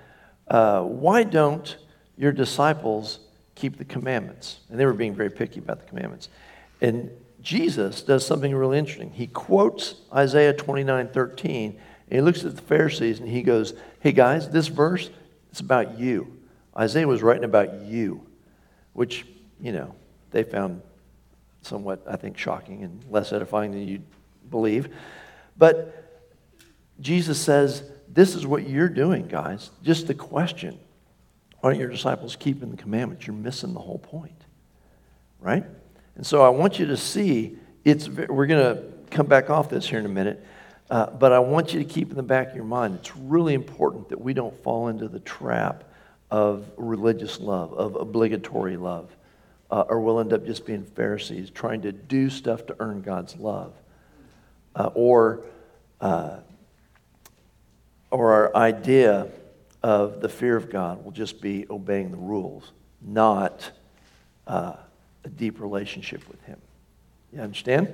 Uh, 0.48 0.80
why 0.80 1.24
don't 1.24 1.76
your 2.16 2.32
disciples 2.32 3.18
keep 3.54 3.76
the 3.76 3.84
commandments? 3.84 4.60
And 4.70 4.80
they 4.80 4.86
were 4.86 4.94
being 4.94 5.14
very 5.14 5.30
picky 5.30 5.58
about 5.58 5.80
the 5.80 5.86
commandments. 5.86 6.30
And 6.80 7.10
Jesus 7.42 8.00
does 8.00 8.26
something 8.26 8.54
really 8.54 8.78
interesting. 8.78 9.10
He 9.10 9.26
quotes 9.26 9.96
Isaiah 10.10 10.54
29 10.54 11.08
13, 11.08 11.70
and 11.72 11.78
he 12.10 12.22
looks 12.22 12.46
at 12.46 12.56
the 12.56 12.62
Pharisees 12.62 13.20
and 13.20 13.28
he 13.28 13.42
goes, 13.42 13.74
Hey 14.00 14.12
guys, 14.12 14.48
this 14.48 14.68
verse, 14.68 15.10
it's 15.54 15.60
about 15.60 16.00
you. 16.00 16.36
Isaiah 16.76 17.06
was 17.06 17.22
writing 17.22 17.44
about 17.44 17.82
you, 17.82 18.26
which, 18.92 19.24
you 19.60 19.70
know, 19.70 19.94
they 20.32 20.42
found 20.42 20.82
somewhat, 21.62 22.02
I 22.08 22.16
think, 22.16 22.36
shocking 22.36 22.82
and 22.82 23.04
less 23.08 23.32
edifying 23.32 23.70
than 23.70 23.86
you'd 23.86 24.02
believe. 24.50 24.92
But 25.56 26.10
Jesus 26.98 27.40
says, 27.40 27.84
This 28.08 28.34
is 28.34 28.44
what 28.44 28.68
you're 28.68 28.88
doing, 28.88 29.28
guys. 29.28 29.70
Just 29.84 30.08
the 30.08 30.14
question 30.14 30.76
aren't 31.62 31.78
your 31.78 31.88
disciples 31.88 32.34
keeping 32.34 32.72
the 32.72 32.76
commandments? 32.76 33.24
You're 33.24 33.36
missing 33.36 33.74
the 33.74 33.80
whole 33.80 34.00
point, 34.00 34.42
right? 35.38 35.64
And 36.16 36.26
so 36.26 36.42
I 36.42 36.48
want 36.48 36.80
you 36.80 36.86
to 36.86 36.96
see, 36.96 37.58
it's, 37.84 38.08
we're 38.08 38.46
going 38.46 38.74
to 38.74 38.82
come 39.12 39.26
back 39.26 39.50
off 39.50 39.68
this 39.68 39.88
here 39.88 40.00
in 40.00 40.04
a 40.04 40.08
minute, 40.08 40.44
uh, 40.90 41.10
but 41.10 41.32
I 41.32 41.38
want 41.38 41.72
you 41.72 41.78
to 41.78 41.84
keep 41.84 42.10
in 42.10 42.16
the 42.16 42.22
back 42.22 42.50
of 42.50 42.56
your 42.56 42.64
mind, 42.64 42.96
it's 42.96 43.16
really 43.16 43.54
important 43.54 44.10
that 44.10 44.20
we 44.20 44.34
don't 44.34 44.54
fall 44.62 44.88
into 44.88 45.08
the 45.08 45.20
trap 45.20 45.84
of 46.30 46.70
religious 46.76 47.40
love, 47.40 47.72
of 47.72 47.94
obligatory 47.96 48.76
love, 48.76 49.08
uh, 49.70 49.84
or 49.88 50.00
we'll 50.00 50.20
end 50.20 50.32
up 50.32 50.44
just 50.44 50.66
being 50.66 50.84
Pharisees 50.84 51.50
trying 51.50 51.82
to 51.82 51.92
do 51.92 52.28
stuff 52.28 52.66
to 52.66 52.76
earn 52.80 53.00
God's 53.00 53.36
love. 53.36 53.72
Uh, 54.76 54.90
or, 54.94 55.40
uh, 56.00 56.38
or 58.10 58.32
our 58.32 58.56
idea 58.56 59.28
of 59.82 60.20
the 60.20 60.28
fear 60.28 60.56
of 60.56 60.70
God 60.70 61.04
will 61.04 61.12
just 61.12 61.40
be 61.40 61.66
obeying 61.70 62.10
the 62.10 62.16
rules, 62.16 62.72
not 63.00 63.70
uh, 64.46 64.74
a 65.24 65.28
deep 65.28 65.60
relationship 65.60 66.28
with 66.28 66.42
Him. 66.44 66.60
You 67.32 67.40
understand? 67.40 67.88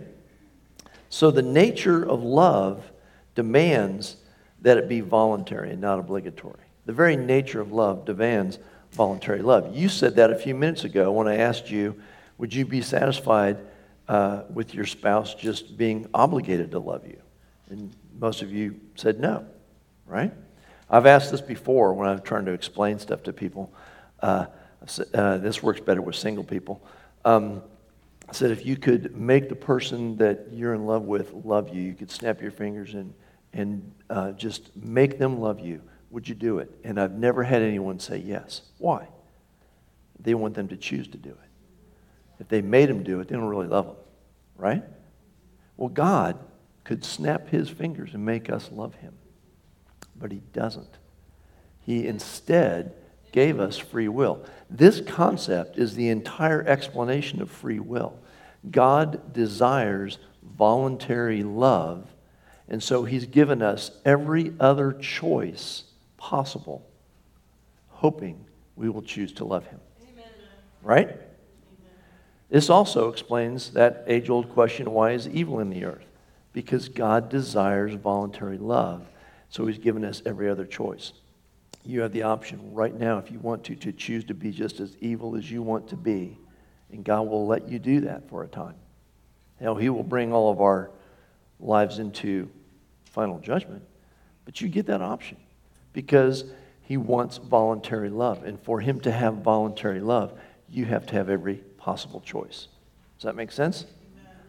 So 1.11 1.31
the 1.31 1.43
nature 1.43 2.09
of 2.09 2.23
love 2.23 2.91
demands 3.35 4.17
that 4.63 4.79
it 4.79 4.89
be 4.89 5.01
voluntary 5.01 5.71
and 5.73 5.81
not 5.81 5.99
obligatory. 5.99 6.61
The 6.87 6.93
very 6.93 7.17
nature 7.17 7.61
of 7.61 7.73
love 7.73 8.05
demands 8.05 8.59
voluntary 8.93 9.43
love. 9.43 9.77
You 9.77 9.89
said 9.89 10.17
that 10.17 10.31
a 10.31 10.37
few 10.37 10.55
minutes 10.55 10.85
ago 10.85 11.13
when 11.13 11.29
I 11.29 11.37
asked 11.37 11.71
you, 11.71 12.01
would 12.39 12.55
you 12.55 12.65
be 12.65 12.81
satisfied 12.81 13.59
uh, 14.09 14.43
with 14.53 14.73
your 14.73 14.87
spouse 14.87 15.35
just 15.35 15.77
being 15.77 16.07
obligated 16.15 16.71
to 16.71 16.79
love 16.79 17.07
you? 17.07 17.21
And 17.69 17.93
most 18.19 18.43
of 18.43 18.53
you 18.53 18.81
said 18.95 19.21
no, 19.21 19.47
right? 20.07 20.33
I've 20.89 21.07
asked 21.07 21.31
this 21.31 21.41
before 21.41 21.93
when 21.93 22.09
I'm 22.09 22.21
trying 22.23 22.47
to 22.47 22.53
explain 22.53 22.99
stuff 22.99 23.25
to 23.25 23.33
people. 23.33 23.73
Uh, 24.21 24.47
uh, 25.15 25.39
this 25.39 25.63
works 25.63 25.81
better 25.81 26.03
with 26.03 26.17
single 26.17 26.45
people. 26.45 26.83
Um, 27.25 27.63
I 28.31 28.33
said, 28.33 28.53
if 28.53 28.65
you 28.65 28.77
could 28.77 29.17
make 29.17 29.49
the 29.49 29.57
person 29.57 30.17
that 30.19 30.47
you're 30.53 30.75
in 30.75 30.87
love 30.87 31.03
with 31.03 31.33
love 31.45 31.75
you, 31.75 31.83
you 31.83 31.95
could 31.95 32.13
snap 32.13 32.41
your 32.41 32.53
fingers 32.53 32.95
and, 32.95 33.13
and 33.53 33.93
uh, 34.09 34.31
just 34.33 34.75
make 34.77 35.19
them 35.19 35.41
love 35.41 35.59
you, 35.59 35.83
would 36.11 36.29
you 36.29 36.37
do 36.37 36.59
it? 36.59 36.71
And 36.85 37.01
I've 37.01 37.15
never 37.15 37.43
had 37.43 37.61
anyone 37.61 37.99
say 37.99 38.19
yes. 38.19 38.63
Why? 38.79 39.09
They 40.21 40.35
want 40.35 40.55
them 40.55 40.69
to 40.69 40.77
choose 40.77 41.09
to 41.09 41.19
do 41.19 41.31
it. 41.31 41.51
If 42.39 42.47
they 42.47 42.63
made 42.63 42.89
them 42.89 43.03
do 43.03 43.19
it, 43.19 43.27
they 43.27 43.35
don't 43.35 43.49
really 43.49 43.67
love 43.67 43.87
them, 43.87 43.97
right? 44.57 44.85
Well, 45.77 45.89
God 45.89 46.39
could 46.85 47.05
snap 47.05 47.49
his 47.49 47.69
fingers 47.69 48.15
and 48.15 48.25
make 48.25 48.49
us 48.49 48.71
love 48.71 48.95
him, 48.95 49.15
but 50.15 50.31
he 50.31 50.41
doesn't. 50.53 50.99
He 51.81 52.07
instead 52.07 52.95
gave 53.33 53.61
us 53.61 53.79
free 53.79 54.09
will. 54.09 54.45
This 54.69 55.01
concept 55.01 55.79
is 55.79 55.95
the 55.95 56.09
entire 56.09 56.63
explanation 56.67 57.43
of 57.43 57.51
free 57.51 57.81
will. 57.81 58.19
God 58.71 59.33
desires 59.33 60.19
voluntary 60.43 61.43
love, 61.43 62.07
and 62.69 62.83
so 62.83 63.05
He's 63.05 63.27
given 63.27 63.63
us 63.63 63.91
every 64.05 64.53
other 64.61 64.93
choice 64.93 65.85
possible, 66.17 66.87
hoping 67.89 68.45
we 68.77 68.89
will 68.89 69.03
choose 69.03 69.33
to 69.35 69.45
love 69.45 69.67
Him. 69.67 69.81
Amen. 70.03 70.25
Right? 70.83 71.09
Amen. 71.09 71.21
This 72.51 72.71
also 72.71 73.09
explains 73.09 73.71
that 73.73 74.05
age 74.07 74.29
old 74.29 74.51
question 74.51 74.91
why 74.91 75.13
is 75.13 75.29
evil 75.29 75.61
in 75.61 75.71
the 75.71 75.85
earth? 75.85 76.07
Because 76.53 76.89
God 76.89 77.29
desires 77.29 77.95
voluntary 77.95 78.59
love, 78.59 79.07
so 79.49 79.67
He's 79.67 79.79
given 79.79 80.05
us 80.05 80.23
every 80.27 80.49
other 80.49 80.67
choice. 80.67 81.13
You 81.85 82.03
have 82.03 82.13
the 82.13 82.23
option 82.23 82.75
right 82.75 82.95
now, 82.95 83.19
if 83.19 83.31
you 83.31 83.39
want 83.39 83.65
to, 83.65 83.75
to 83.75 83.93
choose 83.93 84.25
to 84.25 84.35
be 84.35 84.51
just 84.51 84.81
as 84.81 84.97
evil 85.01 85.37
as 85.37 85.51
you 85.51 85.63
want 85.63 85.89
to 85.89 85.97
be. 85.97 86.39
And 86.93 87.05
God 87.05 87.23
will 87.23 87.47
let 87.47 87.69
you 87.69 87.79
do 87.79 88.01
that 88.03 88.29
for 88.29 88.43
a 88.43 88.49
time. 88.49 88.75
Now, 89.61 89.75
He 89.75 89.89
will 89.89 90.03
bring 90.03 90.33
all 90.33 90.51
of 90.51 90.61
our 90.61 90.91
lives 91.59 91.99
into 91.99 92.51
final 93.05 93.39
judgment, 93.39 93.83
but 94.45 94.61
you 94.61 94.69
get 94.69 94.87
that 94.87 95.01
option 95.01 95.37
because 95.93 96.45
He 96.83 96.97
wants 96.97 97.39
voluntary 97.39 98.11
love. 98.11 98.45
And 98.45 98.61
for 98.61 98.81
Him 98.81 99.01
to 99.01 99.11
have 99.11 99.37
voluntary 99.37 100.01
love, 100.01 100.39
you 100.69 100.85
have 100.85 101.07
to 101.07 101.15
have 101.15 101.31
every 101.31 101.57
possible 101.79 102.21
choice. 102.21 102.69
Does 103.19 103.25
that 103.25 103.37
make 103.37 103.53
sense? 103.53 103.87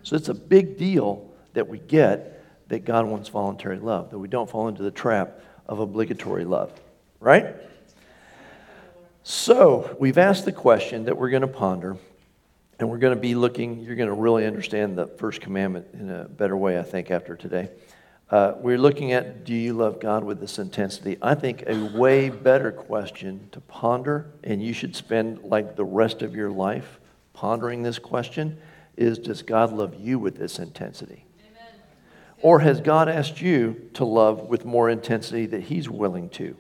So 0.04 0.16
it's 0.16 0.30
a 0.30 0.34
big 0.34 0.78
deal 0.78 1.30
that 1.54 1.68
we 1.68 1.80
get 1.80 2.44
that 2.70 2.86
God 2.86 3.06
wants 3.06 3.30
voluntary 3.30 3.80
love, 3.80 4.10
that 4.10 4.20
we 4.20 4.28
don't 4.28 4.50
fall 4.50 4.68
into 4.68 4.84
the 4.84 4.92
trap 4.92 5.40
of 5.68 5.80
obligatory 5.80 6.46
love 6.46 6.72
right? 7.22 7.56
So, 9.24 9.96
we've 10.00 10.18
asked 10.18 10.44
the 10.44 10.52
question 10.52 11.06
that 11.06 11.16
we're 11.16 11.30
going 11.30 11.44
to 11.44 11.48
ponder, 11.48 11.96
and 12.80 12.90
we're 12.90 12.98
going 12.98 13.16
to 13.16 13.22
be 13.22 13.36
looking, 13.36 13.80
you're 13.80 13.96
going 13.96 14.10
to 14.10 14.16
really 14.16 14.46
understand 14.46 14.98
the 14.98 15.06
first 15.08 15.40
commandment 15.40 15.88
in 15.94 16.10
a 16.10 16.26
better 16.26 16.58
way, 16.58 16.78
I 16.80 16.84
think, 16.84 17.12
after 17.12 17.38
today. 17.38 17.70
Uh, 18.32 18.56
we're 18.58 18.78
looking 18.78 19.12
at 19.12 19.44
do 19.44 19.54
you 19.54 19.74
love 19.74 20.00
God 20.00 20.24
with 20.24 20.40
this 20.40 20.58
intensity? 20.58 21.18
I 21.22 21.36
think 21.36 21.64
a 21.68 21.84
way 21.96 22.30
better 22.30 22.72
question 22.72 23.50
to 23.52 23.62
ponder, 23.62 24.32
and 24.44 24.64
you 24.64 24.74
should 24.74 24.96
spend 24.96 25.44
like 25.44 25.76
the 25.76 25.86
rest 25.86 26.22
of 26.22 26.36
your 26.36 26.50
life 26.50 27.00
pondering 27.34 27.84
this 27.84 28.00
question, 28.00 28.58
is 28.98 29.20
does 29.20 29.44
God 29.44 29.72
love 29.72 29.96
you 30.00 30.18
with 30.18 30.38
this 30.38 30.60
intensity? 30.60 31.26
Amen. 31.40 31.82
Or 32.42 32.62
has 32.62 32.82
God 32.82 33.08
asked 33.08 33.42
you 33.42 33.90
to 33.94 34.06
love 34.06 34.48
with 34.48 34.66
more 34.66 34.90
intensity 34.90 35.46
that 35.48 35.64
He's 35.64 35.90
willing 35.90 36.30
to? 36.32 36.58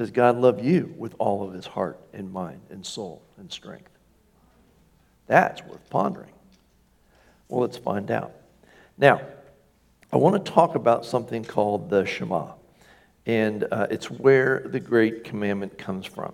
Does 0.00 0.10
God 0.10 0.38
love 0.38 0.64
you 0.64 0.94
with 0.96 1.14
all 1.18 1.46
of 1.46 1.52
his 1.52 1.66
heart 1.66 2.00
and 2.14 2.32
mind 2.32 2.62
and 2.70 2.86
soul 2.86 3.20
and 3.36 3.52
strength? 3.52 3.90
That's 5.26 5.62
worth 5.62 5.90
pondering. 5.90 6.32
Well, 7.50 7.60
let's 7.60 7.76
find 7.76 8.10
out. 8.10 8.32
Now, 8.96 9.20
I 10.10 10.16
want 10.16 10.42
to 10.42 10.52
talk 10.52 10.74
about 10.74 11.04
something 11.04 11.44
called 11.44 11.90
the 11.90 12.06
Shema, 12.06 12.52
and 13.26 13.66
uh, 13.70 13.88
it's 13.90 14.10
where 14.10 14.62
the 14.64 14.80
great 14.80 15.22
commandment 15.22 15.76
comes 15.76 16.06
from. 16.06 16.32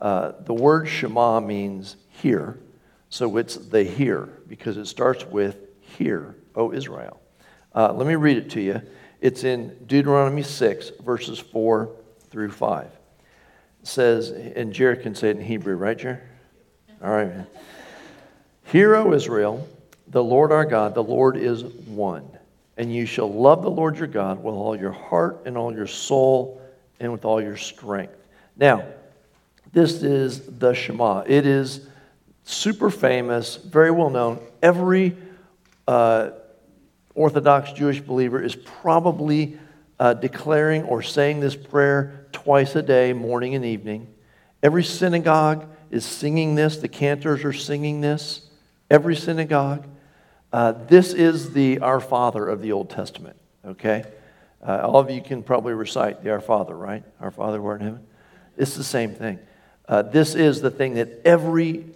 Uh, 0.00 0.34
the 0.44 0.54
word 0.54 0.86
Shema 0.86 1.40
means 1.40 1.96
hear, 2.10 2.60
so 3.10 3.36
it's 3.36 3.56
the 3.56 3.82
hear 3.82 4.28
because 4.46 4.76
it 4.76 4.86
starts 4.86 5.26
with 5.26 5.58
hear, 5.80 6.36
O 6.54 6.72
Israel. 6.72 7.20
Uh, 7.74 7.92
let 7.92 8.06
me 8.06 8.14
read 8.14 8.36
it 8.36 8.50
to 8.50 8.60
you. 8.60 8.80
It's 9.20 9.42
in 9.42 9.76
Deuteronomy 9.88 10.44
6, 10.44 10.92
verses 11.00 11.40
4 11.40 11.90
through 12.30 12.52
5 12.52 12.92
says, 13.82 14.30
and 14.30 14.72
Jared 14.72 15.02
can 15.02 15.14
say 15.14 15.30
it 15.30 15.36
in 15.36 15.42
Hebrew, 15.42 15.76
right, 15.76 15.96
Jared? 15.96 16.20
All 17.02 17.10
right, 17.10 17.28
man. 17.28 17.46
Hear, 18.64 18.96
O 18.96 19.12
Israel, 19.12 19.66
the 20.08 20.22
Lord 20.22 20.52
our 20.52 20.64
God, 20.64 20.94
the 20.94 21.02
Lord 21.02 21.36
is 21.36 21.64
one. 21.64 22.28
And 22.76 22.94
you 22.94 23.06
shall 23.06 23.32
love 23.32 23.62
the 23.62 23.70
Lord 23.70 23.98
your 23.98 24.06
God 24.06 24.42
with 24.42 24.54
all 24.54 24.76
your 24.76 24.92
heart 24.92 25.42
and 25.46 25.56
all 25.56 25.72
your 25.72 25.86
soul 25.86 26.60
and 27.00 27.10
with 27.12 27.24
all 27.24 27.40
your 27.40 27.56
strength. 27.56 28.14
Now, 28.56 28.84
this 29.72 30.02
is 30.02 30.40
the 30.58 30.74
Shema. 30.74 31.24
It 31.26 31.46
is 31.46 31.86
super 32.44 32.90
famous, 32.90 33.56
very 33.56 33.90
well 33.90 34.10
known. 34.10 34.40
Every 34.62 35.16
uh, 35.86 36.30
Orthodox 37.14 37.72
Jewish 37.72 38.00
believer 38.00 38.40
is 38.40 38.54
probably 38.54 39.58
uh, 39.98 40.14
declaring 40.14 40.84
or 40.84 41.02
saying 41.02 41.40
this 41.40 41.56
prayer 41.56 42.17
twice 42.32 42.74
a 42.76 42.82
day, 42.82 43.12
morning 43.12 43.54
and 43.54 43.64
evening. 43.64 44.12
Every 44.62 44.84
synagogue 44.84 45.66
is 45.90 46.04
singing 46.04 46.54
this, 46.54 46.78
the 46.78 46.88
cantors 46.88 47.44
are 47.44 47.52
singing 47.52 48.00
this, 48.00 48.48
every 48.90 49.16
synagogue. 49.16 49.86
Uh, 50.52 50.72
this 50.72 51.12
is 51.12 51.52
the 51.52 51.78
Our 51.80 52.00
Father 52.00 52.46
of 52.48 52.62
the 52.62 52.72
Old 52.72 52.90
Testament, 52.90 53.36
okay? 53.64 54.04
Uh, 54.66 54.78
all 54.78 54.98
of 54.98 55.10
you 55.10 55.20
can 55.20 55.42
probably 55.42 55.74
recite 55.74 56.22
the 56.24 56.30
Our 56.30 56.40
Father, 56.40 56.74
right? 56.76 57.04
Our 57.20 57.30
Father 57.30 57.58
who 57.58 57.66
art 57.66 57.80
in 57.80 57.86
heaven. 57.86 58.06
It's 58.56 58.74
the 58.74 58.84
same 58.84 59.14
thing. 59.14 59.38
Uh, 59.86 60.02
this 60.02 60.34
is 60.34 60.60
the 60.60 60.70
thing 60.70 60.94
that 60.94 61.22
every 61.24 61.86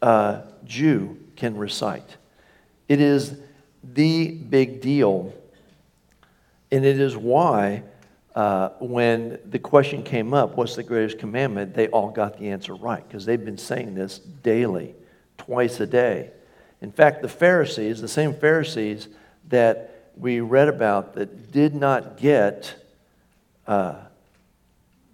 uh, 0.00 0.42
Jew 0.64 1.18
can 1.36 1.56
recite. 1.56 2.16
It 2.88 3.00
is 3.00 3.38
the 3.82 4.30
big 4.30 4.80
deal, 4.80 5.34
and 6.70 6.84
it 6.84 7.00
is 7.00 7.16
why 7.16 7.82
uh, 8.34 8.70
when 8.80 9.38
the 9.50 9.58
question 9.58 10.02
came 10.02 10.32
up, 10.32 10.56
what's 10.56 10.74
the 10.74 10.82
greatest 10.82 11.18
commandment, 11.18 11.74
they 11.74 11.88
all 11.88 12.10
got 12.10 12.38
the 12.38 12.48
answer 12.48 12.74
right 12.74 13.06
because 13.06 13.26
they've 13.26 13.44
been 13.44 13.58
saying 13.58 13.94
this 13.94 14.18
daily, 14.18 14.94
twice 15.36 15.80
a 15.80 15.86
day. 15.86 16.30
In 16.80 16.92
fact, 16.92 17.22
the 17.22 17.28
Pharisees, 17.28 18.00
the 18.00 18.08
same 18.08 18.34
Pharisees 18.34 19.08
that 19.48 20.10
we 20.16 20.40
read 20.40 20.68
about 20.68 21.14
that 21.14 21.52
did 21.52 21.74
not 21.74 22.16
get 22.16 22.74
uh, 23.66 23.96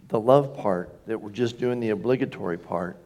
the 0.09 0.21
love 0.21 0.57
part, 0.57 0.95
that 1.07 1.21
were 1.21 1.31
just 1.31 1.59
doing 1.59 1.81
the 1.81 1.91
obligatory 1.91 2.59
part, 2.59 2.97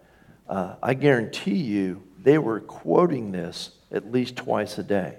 uh, 0.49 0.75
I 0.83 0.95
guarantee 0.95 1.57
you 1.57 2.03
they 2.23 2.39
were 2.39 2.61
quoting 2.61 3.33
this 3.33 3.71
at 3.91 4.13
least 4.13 4.37
twice 4.37 4.79
a 4.79 4.83
day. 4.83 5.17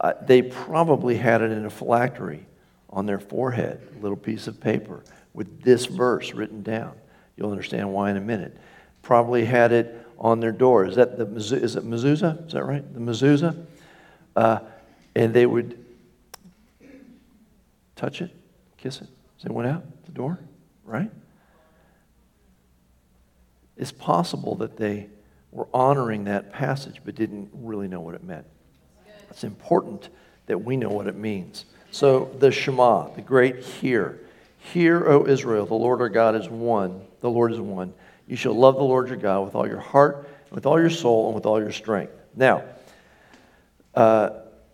Uh, 0.00 0.14
they 0.22 0.42
probably 0.42 1.16
had 1.16 1.42
it 1.42 1.50
in 1.50 1.64
a 1.64 1.70
phylactery 1.70 2.46
on 2.96 3.04
their 3.04 3.20
forehead, 3.20 3.86
a 3.94 4.02
little 4.02 4.16
piece 4.16 4.46
of 4.46 4.58
paper 4.58 5.04
with 5.34 5.60
this 5.62 5.84
verse 5.84 6.32
written 6.32 6.62
down. 6.62 6.94
You'll 7.36 7.50
understand 7.50 7.92
why 7.92 8.10
in 8.10 8.16
a 8.16 8.22
minute. 8.22 8.56
Probably 9.02 9.44
had 9.44 9.70
it 9.70 9.94
on 10.18 10.40
their 10.40 10.50
door. 10.50 10.86
Is 10.86 10.96
that 10.96 11.18
the 11.18 11.26
is 11.36 11.52
it 11.52 11.84
mezuzah? 11.84 12.46
Is 12.46 12.54
that 12.54 12.64
right? 12.64 12.94
The 12.94 12.98
mezuzah, 12.98 13.66
uh, 14.34 14.60
and 15.14 15.34
they 15.34 15.44
would 15.44 15.78
touch 17.96 18.22
it, 18.22 18.30
kiss 18.78 19.02
it. 19.02 19.08
As 19.36 19.44
they 19.44 19.52
went 19.52 19.68
out 19.68 19.84
the 20.06 20.12
door, 20.12 20.38
right? 20.82 21.10
It's 23.76 23.92
possible 23.92 24.54
that 24.54 24.78
they 24.78 25.08
were 25.52 25.68
honoring 25.74 26.24
that 26.24 26.50
passage 26.50 27.02
but 27.04 27.14
didn't 27.14 27.50
really 27.52 27.88
know 27.88 28.00
what 28.00 28.14
it 28.14 28.24
meant. 28.24 28.46
It's 29.28 29.44
important 29.44 30.08
that 30.46 30.64
we 30.64 30.78
know 30.78 30.88
what 30.88 31.06
it 31.06 31.16
means. 31.16 31.66
So 31.96 32.30
the 32.40 32.52
Shema, 32.52 33.08
the 33.14 33.22
great 33.22 33.64
hear. 33.64 34.20
Hear, 34.58 35.08
O 35.08 35.26
Israel, 35.26 35.64
the 35.64 35.72
Lord 35.72 36.02
our 36.02 36.10
God 36.10 36.36
is 36.36 36.46
one. 36.46 37.00
The 37.20 37.30
Lord 37.30 37.54
is 37.54 37.58
one. 37.58 37.94
You 38.26 38.36
shall 38.36 38.52
love 38.52 38.74
the 38.74 38.82
Lord 38.82 39.08
your 39.08 39.16
God 39.16 39.46
with 39.46 39.54
all 39.54 39.66
your 39.66 39.80
heart, 39.80 40.28
with 40.50 40.66
all 40.66 40.78
your 40.78 40.90
soul, 40.90 41.28
and 41.28 41.34
with 41.34 41.46
all 41.46 41.58
your 41.58 41.72
strength. 41.72 42.12
Now, 42.34 42.64
uh, 43.94 44.28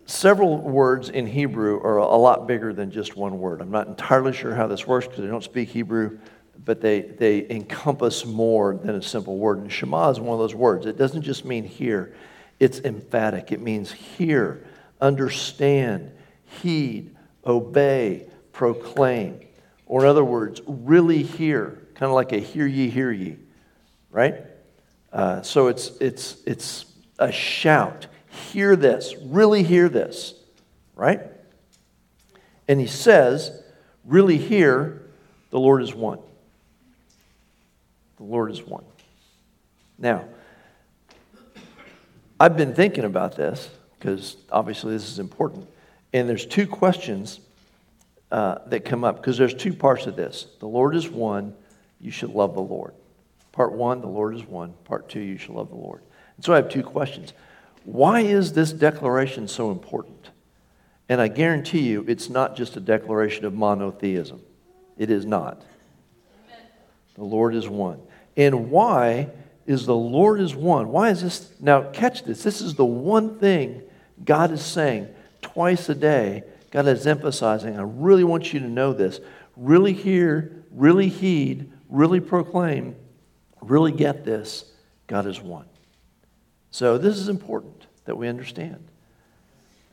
several 0.05 0.57
words 0.57 1.07
in 1.07 1.25
Hebrew 1.25 1.79
are 1.79 1.99
a 1.99 2.17
lot 2.17 2.45
bigger 2.45 2.73
than 2.73 2.91
just 2.91 3.15
one 3.15 3.39
word. 3.39 3.61
I'm 3.61 3.71
not 3.71 3.87
entirely 3.87 4.33
sure 4.33 4.53
how 4.53 4.67
this 4.67 4.85
works 4.85 5.07
because 5.07 5.23
I 5.23 5.27
don't 5.27 5.45
speak 5.45 5.69
Hebrew, 5.69 6.19
but 6.65 6.81
they, 6.81 7.03
they 7.03 7.49
encompass 7.49 8.25
more 8.25 8.75
than 8.75 8.95
a 8.95 9.01
simple 9.01 9.37
word. 9.37 9.59
And 9.59 9.71
Shema 9.71 10.09
is 10.09 10.19
one 10.19 10.33
of 10.33 10.39
those 10.39 10.55
words. 10.55 10.87
It 10.87 10.97
doesn't 10.97 11.21
just 11.21 11.45
mean 11.45 11.63
hear, 11.63 12.13
it's 12.59 12.81
emphatic. 12.81 13.53
It 13.53 13.61
means 13.61 13.93
hear, 13.93 14.65
understand, 14.99 16.11
heed, 16.61 17.15
obey, 17.45 18.27
proclaim. 18.51 19.39
Or, 19.85 20.01
in 20.01 20.07
other 20.07 20.23
words, 20.23 20.61
really 20.65 21.23
hear, 21.23 21.81
kind 21.95 22.09
of 22.09 22.13
like 22.13 22.31
a 22.31 22.39
hear 22.39 22.65
ye, 22.65 22.89
hear 22.89 23.11
ye, 23.11 23.37
right? 24.11 24.35
Uh, 25.11 25.41
so 25.41 25.67
it's, 25.67 25.91
it's, 25.99 26.37
it's 26.45 26.85
a 27.19 27.31
shout. 27.31 28.07
Hear 28.51 28.75
this, 28.75 29.13
really 29.21 29.63
hear 29.63 29.89
this, 29.89 30.33
right? 30.95 31.21
And 32.67 32.79
he 32.79 32.87
says, 32.87 33.51
really 34.05 34.37
hear, 34.37 35.01
the 35.51 35.59
Lord 35.59 35.83
is 35.83 35.93
one. 35.93 36.19
The 38.17 38.23
Lord 38.23 38.49
is 38.51 38.61
one. 38.61 38.85
Now, 39.99 40.25
I've 42.39 42.57
been 42.57 42.73
thinking 42.73 43.03
about 43.03 43.35
this 43.35 43.69
because 43.99 44.37
obviously 44.51 44.93
this 44.93 45.09
is 45.09 45.19
important. 45.19 45.67
And 46.13 46.29
there's 46.29 46.45
two 46.45 46.67
questions 46.67 47.39
uh, 48.31 48.59
that 48.67 48.85
come 48.85 49.03
up 49.03 49.17
because 49.17 49.37
there's 49.37 49.53
two 49.53 49.73
parts 49.73 50.05
of 50.05 50.15
this. 50.15 50.47
The 50.59 50.67
Lord 50.67 50.95
is 50.95 51.09
one, 51.09 51.55
you 51.99 52.11
should 52.11 52.29
love 52.29 52.53
the 52.53 52.61
Lord. 52.61 52.93
Part 53.51 53.73
one, 53.73 54.01
the 54.01 54.07
Lord 54.07 54.35
is 54.35 54.43
one. 54.43 54.73
Part 54.85 55.09
two, 55.09 55.19
you 55.19 55.37
should 55.37 55.55
love 55.55 55.69
the 55.69 55.75
Lord. 55.75 56.01
And 56.35 56.45
so 56.45 56.53
I 56.53 56.57
have 56.57 56.69
two 56.69 56.83
questions. 56.83 57.33
Why 57.83 58.21
is 58.21 58.53
this 58.53 58.71
declaration 58.71 59.47
so 59.47 59.71
important? 59.71 60.29
And 61.09 61.21
I 61.21 61.27
guarantee 61.27 61.81
you, 61.81 62.05
it's 62.07 62.29
not 62.29 62.55
just 62.55 62.77
a 62.77 62.79
declaration 62.79 63.45
of 63.45 63.53
monotheism. 63.53 64.41
It 64.97 65.09
is 65.09 65.25
not. 65.25 65.61
Amen. 66.45 66.65
The 67.15 67.23
Lord 67.23 67.55
is 67.55 67.67
one. 67.67 67.99
And 68.37 68.71
why 68.71 69.29
is 69.67 69.85
the 69.85 69.95
Lord 69.95 70.39
is 70.39 70.55
one? 70.55 70.89
Why 70.89 71.09
is 71.09 71.21
this? 71.21 71.51
Now, 71.59 71.83
catch 71.91 72.23
this. 72.23 72.41
This 72.41 72.61
is 72.61 72.75
the 72.75 72.85
one 72.85 73.37
thing 73.37 73.83
God 74.23 74.51
is 74.51 74.63
saying 74.63 75.07
twice 75.53 75.87
a 75.89 75.95
day, 75.95 76.43
God 76.71 76.87
is 76.87 77.05
emphasizing, 77.05 77.77
I 77.77 77.83
really 77.83 78.23
want 78.23 78.53
you 78.53 78.59
to 78.59 78.67
know 78.67 78.93
this. 78.93 79.19
Really 79.55 79.93
hear, 79.93 80.63
really 80.71 81.07
heed, 81.07 81.71
really 81.89 82.19
proclaim, 82.19 82.95
really 83.61 83.91
get 83.91 84.25
this. 84.25 84.65
God 85.05 85.27
is 85.27 85.39
one. 85.39 85.67
So 86.71 86.97
this 86.97 87.17
is 87.17 87.29
important 87.29 87.85
that 88.05 88.17
we 88.17 88.27
understand. 88.27 88.83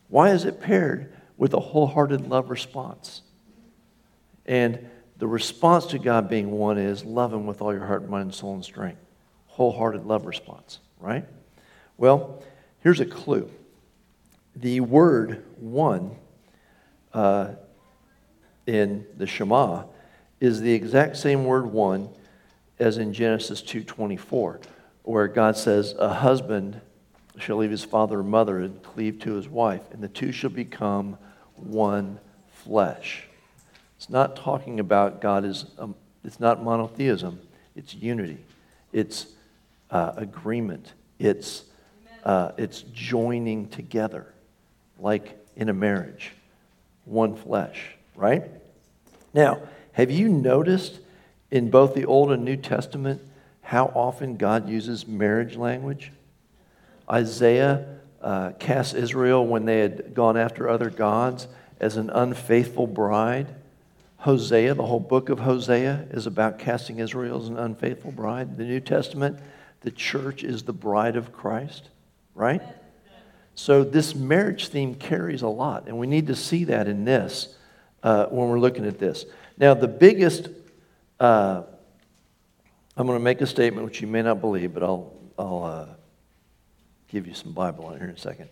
Why 0.08 0.30
is 0.30 0.46
it 0.46 0.60
paired 0.60 1.14
with 1.36 1.52
a 1.52 1.60
wholehearted 1.60 2.26
love 2.26 2.48
response? 2.48 3.20
And 4.46 4.88
the 5.18 5.26
response 5.26 5.86
to 5.86 5.98
God 5.98 6.30
being 6.30 6.50
one 6.50 6.78
is 6.78 7.04
love 7.04 7.34
Him 7.34 7.46
with 7.46 7.60
all 7.60 7.74
your 7.74 7.84
heart, 7.84 8.08
mind, 8.08 8.34
soul, 8.34 8.54
and 8.54 8.64
strength. 8.64 9.00
Wholehearted 9.48 10.06
love 10.06 10.24
response, 10.24 10.78
right? 10.98 11.26
Well, 11.98 12.42
here's 12.80 13.00
a 13.00 13.04
clue 13.04 13.50
the 14.56 14.80
word 14.80 15.44
one 15.58 16.16
uh, 17.12 17.52
in 18.66 19.06
the 19.16 19.26
Shema 19.26 19.84
is 20.40 20.60
the 20.60 20.72
exact 20.72 21.16
same 21.16 21.44
word 21.44 21.66
one 21.66 22.08
as 22.78 22.98
in 22.98 23.12
Genesis 23.12 23.62
2:24, 23.62 24.60
where 25.02 25.28
God 25.28 25.56
says, 25.56 25.94
"A 25.98 26.14
husband 26.14 26.80
shall 27.38 27.58
leave 27.58 27.70
his 27.70 27.84
father 27.84 28.20
and 28.20 28.28
mother 28.28 28.60
and 28.60 28.82
cleave 28.82 29.18
to 29.20 29.34
his 29.34 29.48
wife, 29.48 29.82
and 29.92 30.02
the 30.02 30.08
two 30.08 30.32
shall 30.32 30.50
become 30.50 31.18
one 31.56 32.18
flesh." 32.48 33.28
It's 33.96 34.10
not 34.10 34.34
talking 34.34 34.80
about 34.80 35.20
God 35.20 35.44
is. 35.44 35.66
Um, 35.78 35.94
it's 36.24 36.40
not 36.40 36.62
monotheism. 36.62 37.40
It's 37.76 37.94
unity. 37.94 38.44
It's 38.92 39.26
uh, 39.90 40.12
agreement. 40.16 40.94
It's 41.18 41.64
uh, 42.24 42.52
it's 42.56 42.82
joining 42.92 43.68
together 43.68 44.34
like 45.00 45.38
in 45.56 45.68
a 45.68 45.74
marriage, 45.74 46.32
one 47.04 47.34
flesh, 47.36 47.94
right? 48.14 48.44
Now, 49.34 49.62
have 49.92 50.10
you 50.10 50.28
noticed 50.28 51.00
in 51.50 51.70
both 51.70 51.94
the 51.94 52.06
Old 52.06 52.32
and 52.32 52.44
New 52.44 52.56
Testament 52.56 53.20
how 53.62 53.86
often 53.94 54.36
God 54.36 54.68
uses 54.68 55.06
marriage 55.06 55.56
language? 55.56 56.12
Isaiah 57.10 57.86
uh, 58.22 58.52
cast 58.58 58.94
Israel 58.94 59.46
when 59.46 59.64
they 59.64 59.80
had 59.80 60.14
gone 60.14 60.36
after 60.36 60.68
other 60.68 60.90
gods 60.90 61.48
as 61.80 61.96
an 61.96 62.10
unfaithful 62.10 62.86
bride. 62.86 63.48
Hosea, 64.18 64.74
the 64.74 64.84
whole 64.84 65.00
book 65.00 65.30
of 65.30 65.40
Hosea, 65.40 66.06
is 66.10 66.26
about 66.26 66.58
casting 66.58 66.98
Israel 66.98 67.40
as 67.40 67.48
an 67.48 67.58
unfaithful 67.58 68.12
bride. 68.12 68.58
The 68.58 68.64
New 68.64 68.80
Testament, 68.80 69.38
the 69.80 69.90
church 69.90 70.44
is 70.44 70.62
the 70.62 70.74
bride 70.74 71.16
of 71.16 71.32
Christ, 71.32 71.88
right? 72.34 72.60
So 73.54 73.84
this 73.84 74.14
marriage 74.14 74.68
theme 74.68 74.94
carries 74.94 75.42
a 75.42 75.48
lot, 75.48 75.86
and 75.86 75.98
we 75.98 76.06
need 76.06 76.28
to 76.28 76.36
see 76.36 76.64
that 76.64 76.88
in 76.88 77.04
this 77.04 77.54
uh, 78.02 78.26
when 78.26 78.48
we're 78.48 78.58
looking 78.58 78.86
at 78.86 78.98
this. 78.98 79.26
Now, 79.58 79.74
the 79.74 79.88
biggest, 79.88 80.48
uh, 81.18 81.62
I'm 82.96 83.06
going 83.06 83.18
to 83.18 83.22
make 83.22 83.40
a 83.40 83.46
statement 83.46 83.84
which 83.84 84.00
you 84.00 84.06
may 84.06 84.22
not 84.22 84.40
believe, 84.40 84.72
but 84.72 84.82
I'll, 84.82 85.12
I'll 85.38 85.64
uh, 85.64 85.86
give 87.08 87.26
you 87.26 87.34
some 87.34 87.52
Bible 87.52 87.86
on 87.86 87.98
here 87.98 88.08
in 88.08 88.14
a 88.14 88.18
second. 88.18 88.48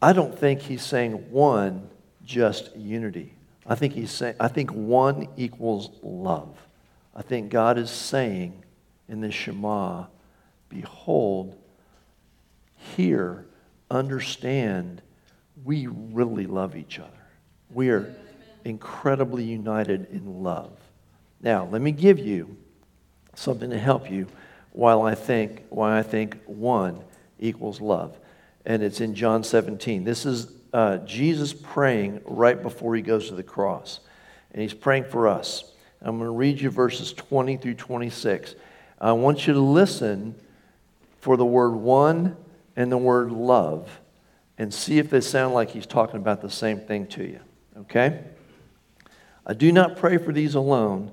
I 0.00 0.12
don't 0.12 0.36
think 0.36 0.60
he's 0.60 0.82
saying 0.82 1.30
one, 1.30 1.88
just 2.24 2.74
unity. 2.76 3.34
I 3.66 3.74
think 3.74 3.92
he's 3.92 4.10
saying, 4.10 4.36
I 4.40 4.48
think 4.48 4.70
one 4.72 5.28
equals 5.36 5.90
love. 6.02 6.56
I 7.14 7.22
think 7.22 7.50
God 7.50 7.78
is 7.78 7.90
saying 7.90 8.64
in 9.08 9.20
this 9.20 9.34
Shema, 9.34 10.06
Behold, 10.68 11.56
hear, 12.78 13.46
understand, 13.90 15.02
we 15.64 15.86
really 15.86 16.46
love 16.46 16.76
each 16.76 16.98
other. 16.98 17.10
We 17.70 17.90
are 17.90 18.14
incredibly 18.64 19.44
united 19.44 20.08
in 20.10 20.42
love. 20.42 20.72
Now, 21.40 21.66
let 21.66 21.82
me 21.82 21.92
give 21.92 22.18
you 22.18 22.56
something 23.34 23.70
to 23.70 23.78
help 23.78 24.10
you 24.10 24.26
while 24.72 25.02
I 25.02 25.14
think 25.14 25.64
why 25.70 25.98
I 25.98 26.02
think 26.02 26.38
one 26.46 27.02
equals 27.38 27.80
love. 27.80 28.18
And 28.64 28.82
it's 28.82 29.00
in 29.00 29.14
John 29.14 29.44
17. 29.44 30.04
This 30.04 30.26
is 30.26 30.52
uh, 30.72 30.98
Jesus 30.98 31.54
praying 31.54 32.20
right 32.24 32.60
before 32.60 32.94
he 32.94 33.02
goes 33.02 33.28
to 33.28 33.34
the 33.34 33.42
cross. 33.42 34.00
And 34.52 34.62
he's 34.62 34.74
praying 34.74 35.04
for 35.04 35.28
us. 35.28 35.72
I'm 36.00 36.18
going 36.18 36.26
to 36.26 36.36
read 36.36 36.60
you 36.60 36.70
verses 36.70 37.12
20 37.12 37.56
through 37.56 37.74
26. 37.74 38.54
I 39.00 39.12
want 39.12 39.46
you 39.46 39.54
to 39.54 39.60
listen 39.60 40.34
for 41.20 41.36
the 41.36 41.44
word 41.44 41.74
one 41.74 42.36
and 42.78 42.92
the 42.92 42.96
word 42.96 43.32
love 43.32 44.00
and 44.56 44.72
see 44.72 44.98
if 44.98 45.10
they 45.10 45.20
sound 45.20 45.52
like 45.52 45.70
he's 45.70 45.84
talking 45.84 46.20
about 46.20 46.40
the 46.40 46.48
same 46.48 46.78
thing 46.78 47.08
to 47.08 47.24
you. 47.24 47.40
Okay? 47.76 48.22
I 49.44 49.52
do 49.52 49.72
not 49.72 49.96
pray 49.96 50.16
for 50.16 50.32
these 50.32 50.54
alone, 50.54 51.10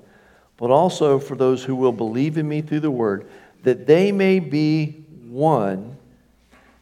but 0.56 0.70
also 0.70 1.18
for 1.18 1.34
those 1.34 1.64
who 1.64 1.74
will 1.74 1.92
believe 1.92 2.38
in 2.38 2.48
me 2.48 2.62
through 2.62 2.80
the 2.80 2.90
word, 2.90 3.28
that 3.64 3.88
they 3.88 4.12
may 4.12 4.38
be 4.38 5.04
one, 5.28 5.96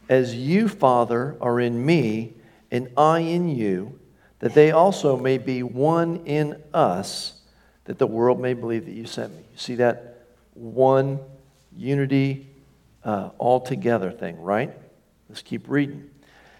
as 0.07 0.35
you, 0.35 0.69
Father, 0.69 1.35
are 1.41 1.59
in 1.59 1.83
me, 1.83 2.35
and 2.69 2.89
I 2.95 3.21
in 3.21 3.49
you, 3.49 3.99
that 4.37 4.53
they 4.53 4.69
also 4.69 5.17
may 5.17 5.39
be 5.39 5.63
one 5.63 6.17
in 6.27 6.61
us, 6.75 7.41
that 7.85 7.97
the 7.97 8.05
world 8.05 8.39
may 8.39 8.53
believe 8.53 8.85
that 8.85 8.93
you 8.93 9.07
sent 9.07 9.33
me. 9.33 9.39
You 9.51 9.57
see 9.57 9.75
that 9.75 10.27
one 10.53 11.19
unity 11.75 12.54
uh, 13.05 13.29
all 13.37 13.61
together 13.61 14.11
thing, 14.11 14.37
right? 14.41 14.73
Let's 15.29 15.41
keep 15.41 15.69
reading. 15.69 16.09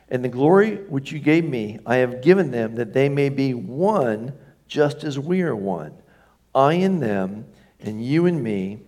And 0.09 0.23
the 0.23 0.29
glory 0.29 0.75
which 0.75 1.11
you 1.11 1.19
gave 1.19 1.43
me, 1.43 1.79
I 1.85 1.97
have 1.97 2.21
given 2.21 2.51
them, 2.51 2.75
that 2.75 2.93
they 2.93 3.09
may 3.09 3.29
be 3.29 3.53
one, 3.53 4.33
just 4.67 5.03
as 5.03 5.19
we 5.19 5.41
are 5.41 5.55
one. 5.55 5.93
I 6.53 6.73
in 6.73 6.99
them, 6.99 7.47
and 7.79 8.05
you 8.05 8.27
in 8.27 8.41
me, 8.41 8.79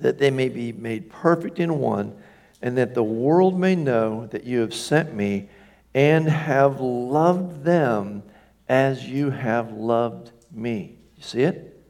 that 0.00 0.18
they 0.18 0.30
may 0.30 0.48
be 0.48 0.72
made 0.72 1.08
perfect 1.08 1.60
in 1.60 1.78
one, 1.78 2.16
and 2.60 2.76
that 2.76 2.94
the 2.94 3.04
world 3.04 3.58
may 3.58 3.76
know 3.76 4.26
that 4.26 4.44
you 4.44 4.60
have 4.60 4.74
sent 4.74 5.14
me 5.14 5.48
and 5.94 6.28
have 6.28 6.80
loved 6.80 7.64
them 7.64 8.22
as 8.68 9.08
you 9.08 9.30
have 9.30 9.72
loved 9.72 10.32
me. 10.50 10.98
You 11.16 11.22
see 11.22 11.42
it? 11.42 11.80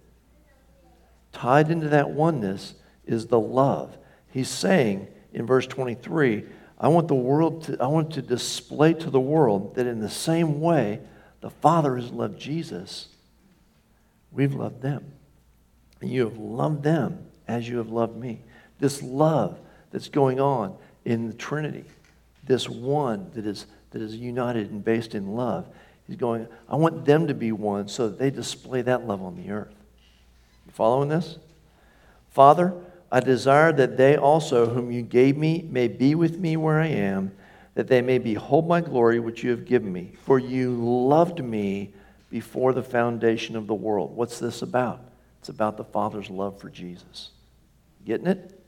Tied 1.33 1.71
into 1.71 1.89
that 1.89 2.11
oneness 2.11 2.75
is 3.05 3.27
the 3.27 3.41
love. 3.41 3.97
He's 4.31 4.49
saying 4.49 5.09
in 5.33 5.47
verse 5.47 5.67
23, 5.67 6.45
I 6.79 6.89
want 6.89 7.09
the 7.09 7.15
world 7.15 7.65
to, 7.65 7.77
I 7.81 7.87
want 7.87 8.13
to 8.15 8.23
display 8.23 8.95
to 8.95 9.11
the 9.11 9.21
world 9.21 9.75
that 9.75 9.87
in 9.87 10.01
the 10.01 10.11
same 10.11 10.61
way 10.61 11.01
the 11.41 11.51
Father 11.51 11.97
has 11.97 12.11
loved 12.11 12.39
Jesus, 12.41 13.09
we've 14.33 14.55
loved 14.55 14.81
them. 14.81 15.13
And 16.01 16.11
you 16.11 16.25
have 16.25 16.39
loved 16.39 16.83
them 16.83 17.27
as 17.47 17.69
you 17.69 17.79
have 17.79 17.91
loved 17.91 18.17
me. 18.17 18.41
This 18.79 19.03
love 19.03 19.59
that's 19.91 20.09
going 20.09 20.41
on 20.41 20.77
in 21.05 21.27
the 21.27 21.35
Trinity, 21.35 21.85
this 22.45 22.69
one 22.69 23.31
that 23.35 23.47
is, 23.47 23.67
that 23.91 24.01
is 24.01 24.17
united 24.17 24.71
and 24.71 24.83
based 24.83 25.15
in 25.15 25.35
love, 25.35 25.67
he's 26.07 26.17
going, 26.17 26.47
I 26.69 26.77
want 26.77 27.05
them 27.05 27.27
to 27.27 27.35
be 27.35 27.53
one 27.53 27.89
so 27.89 28.09
that 28.09 28.19
they 28.19 28.31
display 28.31 28.83
that 28.83 29.07
love 29.07 29.23
on 29.23 29.37
the 29.37 29.51
earth. 29.51 29.75
You 30.67 30.73
following 30.73 31.09
this? 31.09 31.39
Father, 32.31 32.73
I 33.13 33.21
desire 33.21 33.73
that 33.73 33.97
they 33.97 34.17
also, 34.17 34.67
whom 34.67 34.91
you 34.91 35.03
gave 35.03 35.37
me, 35.37 35.67
may 35.69 35.89
be 35.89 36.15
with 36.15 36.39
me 36.39 36.57
where 36.57 36.81
I 36.81 36.87
am, 36.87 37.33
that 37.75 37.89
they 37.89 38.03
may 38.03 38.19
behold 38.19 38.69
my 38.69 38.81
glory 38.81 39.19
which 39.19 39.43
you 39.43 39.51
have 39.51 39.65
given 39.65 39.93
me. 39.93 40.13
For 40.25 40.39
you 40.39 40.73
loved 40.73 41.43
me 41.43 41.93
before 42.31 42.73
the 42.73 42.83
foundation 42.83 43.57
of 43.57 43.67
the 43.67 43.75
world. 43.75 44.15
What's 44.15 44.39
this 44.39 44.63
about? 44.63 45.01
It's 45.41 45.49
about 45.49 45.77
the 45.77 45.85
Father's 45.85 46.31
love 46.31 46.61
for 46.61 46.69
Jesus. 46.69 47.31
Getting 48.05 48.27
it? 48.27 48.61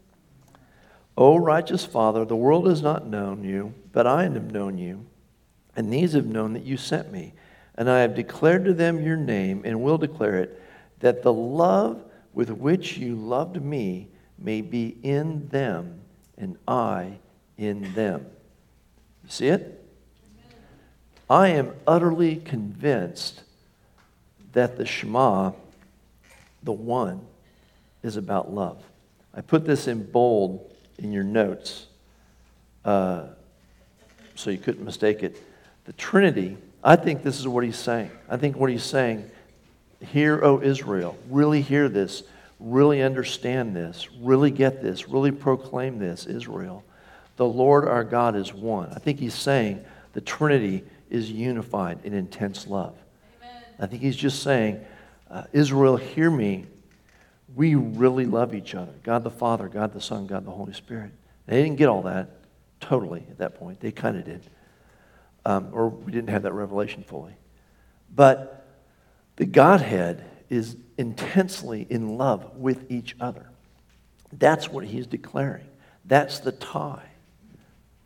O 1.17 1.37
righteous 1.37 1.85
Father, 1.85 2.25
the 2.25 2.37
world 2.37 2.67
has 2.67 2.83
not 2.83 3.07
known 3.07 3.45
you, 3.45 3.75
but 3.93 4.07
I 4.07 4.23
have 4.23 4.51
known 4.51 4.79
you, 4.79 5.05
and 5.77 5.93
these 5.93 6.15
have 6.15 6.27
known 6.27 6.55
that 6.55 6.65
you 6.65 6.77
sent 6.77 7.13
me. 7.13 7.35
And 7.75 7.89
I 7.89 8.01
have 8.01 8.15
declared 8.15 8.65
to 8.65 8.75
them 8.75 9.05
your 9.05 9.17
name, 9.17 9.63
and 9.65 9.83
will 9.83 9.99
declare 9.99 10.37
it, 10.37 10.63
that 11.01 11.23
the 11.23 11.33
love 11.33 12.03
with 12.33 12.51
which 12.51 12.97
you 12.97 13.15
loved 13.15 13.61
me 13.63 14.09
may 14.43 14.61
be 14.61 14.97
in 15.03 15.49
them, 15.49 16.01
and 16.37 16.57
I 16.67 17.19
in 17.57 17.95
them. 17.95 18.27
You 19.25 19.31
see 19.31 19.49
it? 19.49 19.79
I 21.31 21.49
am 21.49 21.73
utterly 21.87 22.37
convinced 22.37 23.43
that 24.53 24.77
the 24.77 24.85
Shema, 24.85 25.53
the 26.63 26.73
one, 26.73 27.21
is 28.03 28.17
about 28.17 28.53
love. 28.53 28.83
I 29.35 29.41
put 29.41 29.65
this 29.65 29.89
in 29.89 30.05
bold 30.11 30.71
in 30.99 31.13
your 31.13 31.25
notes 31.25 31.87
uh, 32.85 33.29
so 34.35 34.51
you 34.51 34.59
couldn't 34.59 34.85
mistake 34.85 35.23
it. 35.23 35.43
The 35.85 35.93
Trinity, 35.95 36.57
I 36.85 36.97
think 36.97 37.23
this 37.23 37.39
is 37.39 37.49
what 37.49 37.65
he's 37.65 37.79
saying. 37.79 38.11
I 38.29 38.37
think 38.37 38.57
what 38.57 38.71
he's 38.71 38.85
saying, 38.85 39.31
hear, 40.01 40.45
O 40.45 40.61
Israel, 40.61 41.17
really 41.31 41.63
hear 41.63 41.89
this, 41.89 42.25
really 42.63 43.03
understand 43.03 43.75
this, 43.75 44.09
really 44.21 44.51
get 44.51 44.83
this, 44.83 45.09
really 45.09 45.33
proclaim 45.33 45.99
this, 45.99 46.27
Israel. 46.27 46.85
The 47.37 47.47
Lord 47.47 47.89
our 47.89 48.05
God 48.05 48.37
is 48.37 48.53
one. 48.55 48.91
I 48.95 48.99
think 48.99 49.19
he's 49.19 49.35
saying 49.35 49.85
the 50.13 50.21
Trinity 50.21 50.85
is 51.11 51.31
unified 51.31 51.99
in 52.05 52.15
intense 52.15 52.67
love. 52.67 52.95
Amen. 53.41 53.63
I 53.79 53.87
think 53.87 54.03
he's 54.03 54.17
just 54.17 54.43
saying, 54.43 54.85
uh, 55.31 55.45
Israel, 55.53 55.97
hear 55.97 56.31
me 56.31 56.67
we 57.55 57.75
really 57.75 58.25
love 58.25 58.55
each 58.55 58.75
other 58.75 58.93
God 59.03 59.25
the 59.25 59.31
Father, 59.31 59.69
God 59.69 59.93
the 59.93 60.01
Son, 60.01 60.27
God 60.27 60.45
the 60.45 60.51
Holy 60.51 60.73
Spirit. 60.73 61.13
They 61.47 61.63
didn't 61.63 61.77
get 61.77 61.89
all 61.89 62.03
that 62.03 62.31
totally 62.81 63.25
at 63.31 63.39
that 63.39 63.57
point. 63.57 63.81
They 63.81 63.93
kind 63.93 64.17
of 64.17 64.25
did. 64.25 64.43
Um, 65.45 65.69
or 65.73 65.89
we 65.89 66.13
didn't 66.13 66.31
have 66.31 66.43
that 66.43 66.53
revelation 66.53 67.03
fully. 67.03 67.35
But 68.15 68.67
the 69.37 69.45
Godhead 69.45 70.25
is 70.53 70.77
intensely 70.99 71.87
in 71.89 72.19
love 72.19 72.55
with 72.57 72.91
each 72.91 73.17
other. 73.19 73.47
That's 74.39 74.69
what 74.69 74.85
he's 74.85 75.07
declaring. 75.07 75.67
That's 76.05 76.41
the 76.41 76.53
tie. 76.53 77.09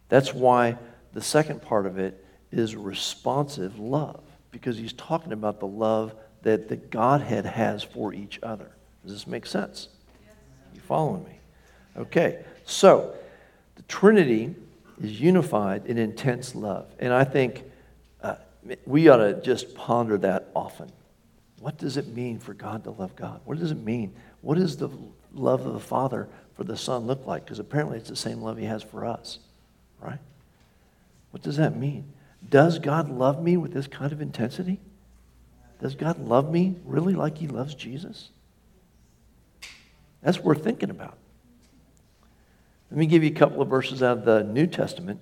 That's 0.08 0.32
why 0.32 0.76
the 1.12 1.20
second 1.20 1.60
part 1.60 1.86
of 1.86 1.98
it 1.98 2.24
is 2.52 2.76
responsive 2.76 3.80
love, 3.80 4.22
because 4.52 4.78
he's 4.78 4.92
talking 4.92 5.32
about 5.32 5.58
the 5.58 5.66
love 5.66 6.14
that 6.42 6.68
the 6.68 6.76
Godhead 6.76 7.46
has 7.46 7.82
for 7.82 8.14
each 8.14 8.38
other. 8.44 8.70
Does 9.02 9.12
this 9.12 9.26
make 9.26 9.44
sense? 9.44 9.88
You 10.72 10.80
following 10.80 11.24
me? 11.24 11.40
Okay, 11.96 12.44
so 12.64 13.14
the 13.74 13.82
Trinity 13.82 14.54
is 15.02 15.20
unified 15.20 15.86
in 15.86 15.98
intense 15.98 16.54
love. 16.54 16.86
And 17.00 17.12
I 17.12 17.24
think 17.24 17.64
uh, 18.22 18.36
we 18.84 19.08
ought 19.08 19.16
to 19.16 19.40
just 19.42 19.74
ponder 19.74 20.16
that 20.18 20.48
often. 20.54 20.92
What 21.60 21.78
does 21.78 21.96
it 21.96 22.08
mean 22.08 22.38
for 22.38 22.54
God 22.54 22.84
to 22.84 22.90
love 22.90 23.16
God? 23.16 23.40
What 23.44 23.58
does 23.58 23.70
it 23.70 23.78
mean? 23.78 24.14
What 24.42 24.58
does 24.58 24.76
the 24.76 24.90
love 25.32 25.64
of 25.66 25.72
the 25.72 25.80
Father 25.80 26.28
for 26.54 26.64
the 26.64 26.76
Son 26.76 27.06
look 27.06 27.26
like? 27.26 27.44
Because 27.44 27.58
apparently 27.58 27.98
it's 27.98 28.08
the 28.08 28.16
same 28.16 28.42
love 28.42 28.58
He 28.58 28.64
has 28.64 28.82
for 28.82 29.04
us, 29.04 29.38
right? 30.00 30.18
What 31.30 31.42
does 31.42 31.56
that 31.56 31.76
mean? 31.76 32.12
Does 32.48 32.78
God 32.78 33.08
love 33.08 33.42
me 33.42 33.56
with 33.56 33.72
this 33.72 33.86
kind 33.86 34.12
of 34.12 34.20
intensity? 34.20 34.80
Does 35.80 35.94
God 35.94 36.18
love 36.18 36.50
me 36.50 36.76
really 36.84 37.14
like 37.14 37.38
He 37.38 37.48
loves 37.48 37.74
Jesus? 37.74 38.30
That's 40.22 40.40
worth 40.40 40.62
thinking 40.64 40.90
about. 40.90 41.16
Let 42.90 42.98
me 42.98 43.06
give 43.06 43.24
you 43.24 43.30
a 43.30 43.34
couple 43.34 43.60
of 43.60 43.68
verses 43.68 44.02
out 44.02 44.18
of 44.18 44.24
the 44.24 44.44
New 44.44 44.66
Testament 44.66 45.20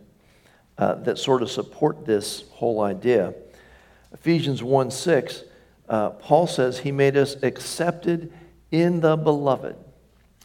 uh, 0.77 0.95
that 0.97 1.19
sort 1.19 1.43
of 1.43 1.51
support 1.51 2.05
this 2.05 2.45
whole 2.51 2.83
idea. 2.83 3.35
Ephesians 4.13 4.63
1 4.63 4.91
6, 4.91 5.45
uh, 5.89 6.11
Paul 6.11 6.47
says, 6.47 6.79
He 6.79 6.93
made 6.93 7.17
us 7.17 7.37
accepted 7.43 8.33
in 8.71 9.01
the 9.01 9.17
beloved. 9.17 9.77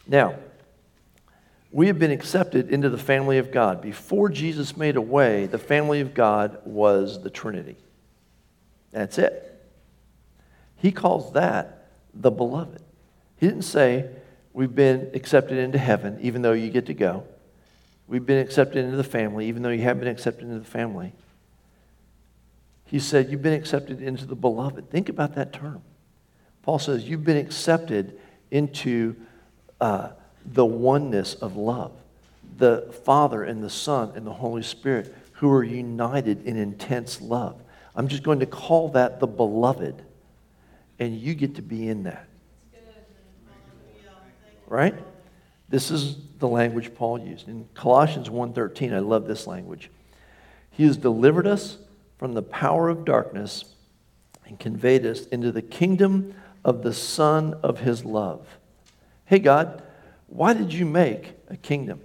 Now, 0.06 0.36
we 1.72 1.86
have 1.86 1.98
been 1.98 2.10
accepted 2.10 2.70
into 2.70 2.88
the 2.88 2.98
family 2.98 3.38
of 3.38 3.52
God. 3.52 3.80
Before 3.80 4.28
Jesus 4.28 4.76
made 4.76 4.96
a 4.96 5.00
way, 5.00 5.46
the 5.46 5.58
family 5.58 6.00
of 6.00 6.14
God 6.14 6.58
was 6.64 7.22
the 7.22 7.30
Trinity. 7.30 7.76
That's 8.90 9.18
it. 9.18 9.46
He 10.76 10.90
calls 10.90 11.32
that 11.34 11.88
the 12.12 12.30
beloved. 12.30 12.82
He 13.36 13.46
didn't 13.46 13.62
say, 13.62 14.10
We've 14.52 14.74
been 14.74 15.12
accepted 15.14 15.58
into 15.58 15.78
heaven, 15.78 16.18
even 16.22 16.42
though 16.42 16.52
you 16.52 16.70
get 16.70 16.86
to 16.86 16.94
go. 16.94 17.24
We've 18.08 18.26
been 18.26 18.38
accepted 18.38 18.84
into 18.84 18.96
the 18.96 19.04
family, 19.04 19.46
even 19.46 19.62
though 19.62 19.70
you 19.70 19.82
haven't 19.82 20.00
been 20.00 20.08
accepted 20.08 20.42
into 20.42 20.58
the 20.58 20.64
family. 20.64 21.12
He 22.90 22.98
said, 22.98 23.30
You've 23.30 23.42
been 23.42 23.54
accepted 23.54 24.02
into 24.02 24.26
the 24.26 24.34
beloved. 24.34 24.90
Think 24.90 25.08
about 25.08 25.34
that 25.36 25.52
term. 25.52 25.82
Paul 26.62 26.78
says, 26.78 27.04
You've 27.04 27.24
been 27.24 27.36
accepted 27.36 28.18
into 28.50 29.16
uh, 29.80 30.10
the 30.44 30.64
oneness 30.64 31.34
of 31.34 31.56
love. 31.56 31.92
The 32.58 32.92
Father 33.04 33.44
and 33.44 33.62
the 33.62 33.70
Son 33.70 34.12
and 34.14 34.26
the 34.26 34.32
Holy 34.32 34.62
Spirit 34.62 35.14
who 35.32 35.50
are 35.52 35.64
united 35.64 36.44
in 36.46 36.56
intense 36.56 37.20
love. 37.20 37.62
I'm 37.96 38.08
just 38.08 38.22
going 38.22 38.40
to 38.40 38.46
call 38.46 38.90
that 38.90 39.20
the 39.20 39.26
beloved. 39.26 40.02
And 40.98 41.18
you 41.18 41.34
get 41.34 41.54
to 41.54 41.62
be 41.62 41.88
in 41.88 42.02
that 42.02 42.26
right? 44.70 44.94
This 45.68 45.90
is 45.90 46.16
the 46.38 46.48
language 46.48 46.94
Paul 46.94 47.18
used. 47.18 47.48
In 47.48 47.68
Colossians 47.74 48.30
1:13, 48.30 48.94
I 48.94 49.00
love 49.00 49.26
this 49.26 49.46
language. 49.46 49.90
He 50.70 50.84
has 50.84 50.96
delivered 50.96 51.46
us 51.46 51.76
from 52.20 52.34
the 52.34 52.42
power 52.42 52.90
of 52.90 53.06
darkness 53.06 53.64
and 54.44 54.60
conveyed 54.60 55.06
us 55.06 55.24
into 55.28 55.50
the 55.50 55.62
kingdom 55.62 56.34
of 56.62 56.82
the 56.82 56.92
Son 56.92 57.54
of 57.62 57.80
his 57.80 58.04
love. 58.04 58.46
Hey, 59.24 59.38
God, 59.38 59.82
why 60.26 60.52
did 60.52 60.70
you 60.70 60.84
make 60.84 61.32
a 61.48 61.56
kingdom? 61.56 62.02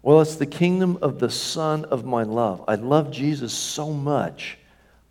Well, 0.00 0.22
it's 0.22 0.36
the 0.36 0.46
kingdom 0.46 0.96
of 1.02 1.18
the 1.18 1.28
Son 1.28 1.84
of 1.84 2.06
my 2.06 2.22
love. 2.22 2.64
I 2.66 2.76
love 2.76 3.10
Jesus 3.10 3.52
so 3.52 3.92
much. 3.92 4.56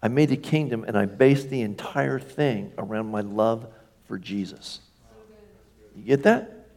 I 0.02 0.08
made 0.08 0.32
a 0.32 0.38
kingdom 0.38 0.84
and 0.88 0.98
I 0.98 1.06
based 1.06 1.52
the 1.52 1.62
entire 1.62 2.18
thing 2.18 2.72
around 2.80 3.12
my 3.12 3.22
love 3.22 3.68
for 4.08 4.18
Jesus. 4.18 4.80
You 5.96 6.02
get 6.06 6.24
that? 6.24 6.70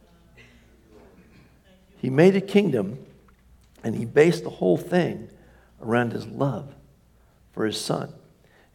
He 1.97 2.11
made 2.11 2.35
a 2.35 2.41
kingdom 2.41 3.03
and 3.83 3.95
he 3.95 4.05
based 4.05 4.43
the 4.43 4.51
whole 4.51 4.77
thing 4.77 5.27
around 5.81 6.13
his 6.13 6.27
love 6.27 6.75
for 7.51 7.65
his 7.65 7.79
son. 7.79 8.13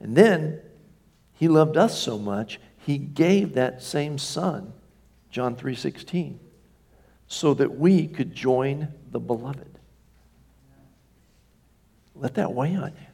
And 0.01 0.17
then 0.17 0.61
he 1.33 1.49
loved 1.49 1.77
us 1.77 1.99
so 1.99 2.19
much, 2.19 2.61
he 2.79 2.99
gave 2.99 3.55
that 3.55 3.83
same 3.83 4.19
son, 4.19 4.73
John 5.31 5.57
3:16, 5.57 6.39
so 7.27 7.55
that 7.55 7.79
we 7.79 8.07
could 8.07 8.35
join 8.35 8.89
the 9.11 9.21
beloved. 9.21 9.79
Let 12.15 12.35
that 12.35 12.53
weigh 12.53 12.77
on 12.77 12.93
you. 12.93 13.07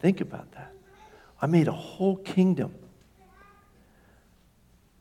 Think 0.00 0.20
about 0.20 0.52
that. 0.52 0.72
I 1.40 1.46
made 1.46 1.68
a 1.68 1.72
whole 1.72 2.16
kingdom 2.16 2.74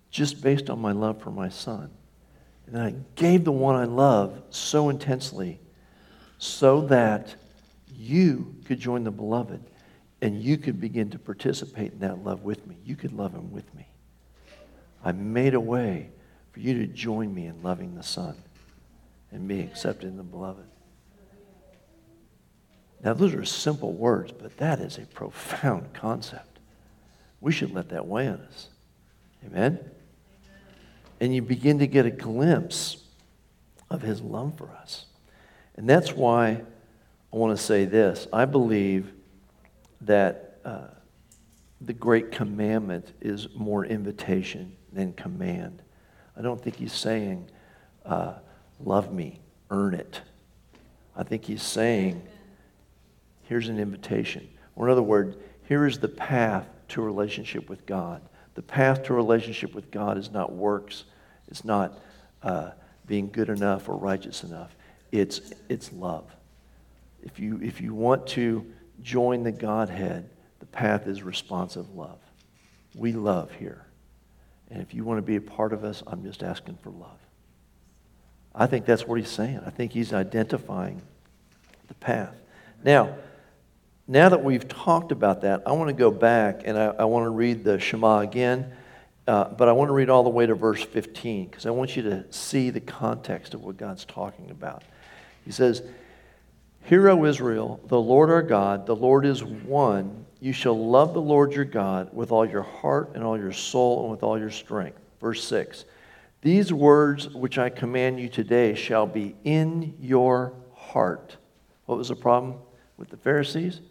just 0.10 0.42
based 0.42 0.70
on 0.70 0.80
my 0.80 0.94
love 0.94 1.22
for 1.22 1.32
my 1.32 1.50
son. 1.50 1.92
And 2.68 2.78
I 2.78 2.96
gave 3.16 3.44
the 3.44 3.52
one 3.52 3.76
I 3.76 3.86
love 3.86 4.42
so 4.50 4.90
intensely 4.90 5.60
so 6.38 6.82
that 6.88 7.36
you 7.94 8.56
could 8.66 8.80
join 8.80 9.04
the 9.04 9.12
beloved 9.12 9.62
and 10.22 10.42
you 10.42 10.58
could 10.58 10.80
begin 10.80 11.10
to 11.12 11.20
participate 11.20 11.94
in 11.94 12.00
that 12.00 12.24
love 12.24 12.44
with 12.44 12.66
me. 12.68 12.78
You 12.84 12.96
could 12.96 13.14
love 13.14 13.34
him 13.34 13.52
with 13.52 13.74
me. 13.76 13.88
I 15.04 15.12
made 15.12 15.54
a 15.54 15.60
way 15.60 16.10
for 16.52 16.60
you 16.60 16.74
to 16.80 16.88
join 16.88 17.34
me 17.34 17.46
in 17.46 17.62
loving 17.62 17.96
the 17.96 18.04
Son 18.04 18.36
and 19.32 19.48
be 19.48 19.60
accepted 19.60 20.08
in 20.08 20.18
the 20.18 20.24
beloved. 20.24 20.66
Now, 23.04 23.14
those 23.14 23.36
are 23.36 23.46
simple 23.46 23.94
words, 23.94 24.32
but 24.32 24.58
that 24.58 24.80
is 24.80 24.98
a 24.98 25.02
profound 25.02 25.94
concept. 25.94 26.60
We 27.40 27.52
should 27.52 27.72
let 27.72 27.90
that 27.90 28.08
weigh 28.08 28.28
on 28.28 28.40
us. 28.40 28.70
Amen? 29.46 29.80
And 31.20 31.36
you 31.36 31.42
begin 31.42 31.80
to 31.80 31.88
get 31.88 32.06
a 32.06 32.12
glimpse 32.12 33.04
of 33.92 34.02
his 34.02 34.22
love 34.22 34.58
for 34.58 34.72
us. 34.72 35.06
And 35.76 35.88
that's 35.88 36.14
why 36.14 36.62
I 37.32 37.38
want 37.38 37.56
to 37.56 37.64
say 37.64 37.86
this. 37.86 38.28
I 38.34 38.46
believe 38.46 39.12
that 40.02 40.60
uh, 40.66 40.88
the 41.82 41.94
great 41.94 42.32
commandment 42.32 43.14
is 43.22 43.48
more 43.56 43.86
invitation 43.86 44.76
than 44.92 45.14
command. 45.14 45.82
I 46.38 46.42
don't 46.42 46.62
think 46.62 46.78
he's 46.78 46.94
saying, 46.94 47.50
uh, 48.06 48.34
love 48.80 49.14
me, 49.14 49.40
earn 49.70 49.94
it. 49.94 50.22
I 51.16 51.24
think 51.24 51.46
he's 51.46 51.64
saying, 51.64 52.22
here's 53.44 53.70
an 53.70 53.80
invitation. 53.80 54.48
Or 54.76 54.88
in 54.88 54.92
other 54.92 55.02
words, 55.02 55.38
here 55.68 55.86
is 55.86 56.00
the 56.00 56.10
path 56.10 56.68
to 56.90 57.02
relationship 57.02 57.70
with 57.70 57.86
God. 57.86 58.22
The 58.56 58.62
path 58.62 59.04
to 59.04 59.14
relationship 59.14 59.74
with 59.74 59.92
God 59.92 60.18
is 60.18 60.32
not 60.32 60.52
works, 60.52 61.06
it's 61.48 61.64
not 61.64 62.00
uh, 62.44 62.72
being 63.06 63.30
good 63.30 63.50
enough 63.50 63.88
or 63.88 63.96
righteous 63.96 64.44
enough. 64.44 64.76
It's, 65.12 65.42
it's 65.70 65.92
love. 65.94 66.26
If 67.24 67.40
you, 67.40 67.60
if 67.62 67.82
you 67.82 67.94
want 67.94 68.28
to 68.28 68.66
join 69.02 69.44
the 69.44 69.52
Godhead, 69.52 70.30
the 70.60 70.66
path 70.66 71.08
is 71.08 71.24
responsive 71.24 71.96
love. 71.96 72.20
We 72.96 73.12
love 73.12 73.52
here. 73.52 73.86
And 74.70 74.82
if 74.82 74.94
you 74.94 75.04
want 75.04 75.20
to 75.20 75.22
be 75.22 75.36
a 75.36 75.42
part 75.42 75.74
of 75.74 75.84
us, 75.84 76.02
I'm 76.08 76.24
just 76.24 76.44
asking 76.44 76.78
for 76.82 76.90
love. 76.90 77.20
I 78.54 78.68
think 78.68 78.86
that's 78.86 79.06
what 79.06 79.20
he's 79.20 79.30
saying. 79.30 79.60
I 79.66 79.70
think 79.70 79.92
he's 79.92 80.14
identifying 80.14 81.02
the 81.88 81.94
path. 81.96 82.36
Now, 82.84 83.16
now 84.08 84.30
that 84.30 84.44
we've 84.44 84.68
talked 84.68 85.12
about 85.12 85.42
that, 85.42 85.64
I 85.66 85.74
want 85.74 85.90
to 85.90 85.94
go 85.94 86.10
back 86.12 86.62
and 86.66 86.78
I, 86.78 86.86
I 86.88 87.06
want 87.06 87.26
to 87.26 87.32
read 87.32 87.64
the 87.64 87.80
Shema 87.80 88.20
again, 88.20 88.72
uh, 89.28 89.46
but 89.46 89.68
I 89.68 89.72
want 89.72 89.90
to 89.90 89.94
read 89.94 90.10
all 90.10 90.24
the 90.24 90.30
way 90.30 90.46
to 90.46 90.56
verse 90.56 90.84
15 90.84 91.48
because 91.48 91.66
I 91.66 91.72
want 91.72 91.96
you 91.96 92.04
to 92.04 92.32
see 92.32 92.70
the 92.70 92.80
context 92.80 93.54
of 93.54 93.64
what 93.64 93.78
God's 93.78 94.06
talking 94.06 94.52
about. 94.52 94.84
He 95.44 95.52
says, 95.52 95.82
Hear, 96.86 97.10
O 97.10 97.26
Israel, 97.26 97.80
the 97.88 98.00
Lord 98.00 98.30
our 98.30 98.44
God, 98.44 98.86
the 98.86 98.96
Lord 98.96 99.26
is 99.26 99.44
one. 99.44 100.24
You 100.40 100.54
shall 100.54 100.78
love 100.78 101.16
the 101.16 101.22
Lord 101.22 101.52
your 101.52 101.66
God 101.66 102.14
with 102.14 102.32
all 102.32 102.46
your 102.46 102.62
heart 102.62 103.14
and 103.16 103.24
all 103.24 103.40
your 103.40 103.54
soul 103.54 104.04
and 104.04 104.12
with 104.12 104.22
all 104.22 104.38
your 104.38 104.52
strength. 104.52 105.00
Verse 105.20 105.44
6 105.46 105.86
These 106.44 106.72
words 106.72 107.28
which 107.30 107.58
I 107.58 107.72
command 107.72 108.20
you 108.20 108.30
today 108.30 108.76
shall 108.76 109.08
be 109.08 109.36
in 109.44 109.96
your 110.00 110.54
heart. 110.76 111.38
What 111.88 111.98
was 111.98 112.10
the 112.10 112.16
problem 112.16 112.58
with 112.98 113.10
the 113.10 113.18
Pharisees? 113.18 113.82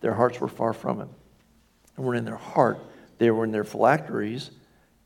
Their 0.00 0.14
hearts 0.14 0.40
were 0.40 0.48
far 0.48 0.72
from 0.72 0.98
him. 0.98 1.10
And 1.96 2.04
were 2.04 2.16
in 2.16 2.24
their 2.24 2.34
heart. 2.34 2.80
They 3.18 3.30
were 3.30 3.44
in 3.44 3.52
their 3.52 3.62
phylacteries 3.62 4.50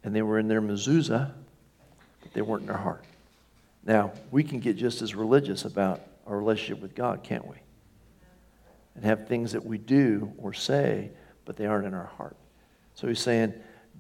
and 0.03 0.17
they 0.17 0.23
were 0.23 0.39
in 0.39 0.49
their 0.49 0.63
mezuzah, 0.63 1.33
but 2.23 2.33
they 2.33 2.41
weren't 2.41 2.63
in 2.63 2.69
their 2.69 2.79
heart. 2.79 3.05
Now, 3.85 4.13
we 4.31 4.43
can 4.43 4.59
get 4.59 4.79
just 4.79 5.03
as 5.03 5.15
religious 5.15 5.67
about 5.67 6.01
our 6.31 6.39
relationship 6.39 6.81
with 6.81 6.95
God, 6.95 7.23
can't 7.23 7.47
we? 7.47 7.57
And 8.95 9.05
have 9.05 9.27
things 9.27 9.53
that 9.53 9.65
we 9.65 9.79
do 9.79 10.33
or 10.39 10.53
say, 10.53 11.11
but 11.45 11.57
they 11.57 11.67
aren't 11.67 11.87
in 11.87 11.95
our 11.95 12.07
heart. 12.07 12.37
So 12.95 13.09
he's 13.09 13.21
saying, 13.21 13.55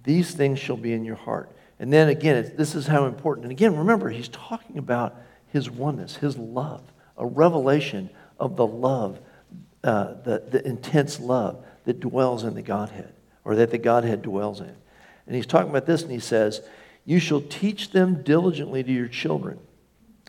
These 0.04 0.34
things 0.34 0.58
shall 0.58 0.76
be 0.76 0.92
in 0.92 1.04
your 1.04 1.16
heart. 1.16 1.50
And 1.78 1.92
then 1.92 2.08
again, 2.08 2.52
this 2.56 2.74
is 2.74 2.86
how 2.86 3.06
important. 3.06 3.46
And 3.46 3.52
again, 3.52 3.76
remember, 3.76 4.10
he's 4.10 4.28
talking 4.28 4.78
about 4.78 5.16
his 5.48 5.70
oneness, 5.70 6.16
his 6.16 6.38
love, 6.38 6.82
a 7.16 7.26
revelation 7.26 8.10
of 8.38 8.56
the 8.56 8.66
love, 8.66 9.18
uh, 9.82 10.14
the, 10.22 10.44
the 10.50 10.66
intense 10.66 11.18
love 11.18 11.64
that 11.84 11.98
dwells 11.98 12.44
in 12.44 12.54
the 12.54 12.62
Godhead, 12.62 13.12
or 13.44 13.56
that 13.56 13.70
the 13.70 13.78
Godhead 13.78 14.22
dwells 14.22 14.60
in. 14.60 14.76
And 15.26 15.34
he's 15.34 15.46
talking 15.46 15.70
about 15.70 15.86
this, 15.86 16.02
and 16.02 16.12
he 16.12 16.20
says, 16.20 16.60
You 17.04 17.18
shall 17.18 17.40
teach 17.40 17.90
them 17.90 18.22
diligently 18.22 18.84
to 18.84 18.92
your 18.92 19.08
children 19.08 19.58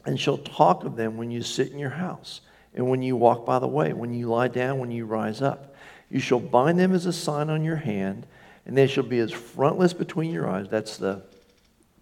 and 0.05 0.19
shall 0.19 0.37
talk 0.37 0.83
of 0.83 0.95
them 0.95 1.17
when 1.17 1.31
you 1.31 1.41
sit 1.41 1.71
in 1.71 1.79
your 1.79 1.91
house, 1.91 2.41
and 2.73 2.89
when 2.89 3.01
you 3.01 3.15
walk 3.15 3.45
by 3.45 3.59
the 3.59 3.67
way, 3.67 3.93
when 3.93 4.13
you 4.13 4.27
lie 4.27 4.47
down, 4.47 4.79
when 4.79 4.91
you 4.91 5.05
rise 5.05 5.41
up. 5.41 5.75
You 6.09 6.19
shall 6.19 6.39
bind 6.39 6.79
them 6.79 6.93
as 6.93 7.05
a 7.05 7.13
sign 7.13 7.49
on 7.49 7.63
your 7.63 7.77
hand, 7.77 8.25
and 8.65 8.77
they 8.77 8.87
shall 8.87 9.03
be 9.03 9.19
as 9.19 9.31
frontlets 9.31 9.93
between 9.93 10.31
your 10.31 10.49
eyes. 10.49 10.67
That's 10.69 10.97
the 10.97 11.21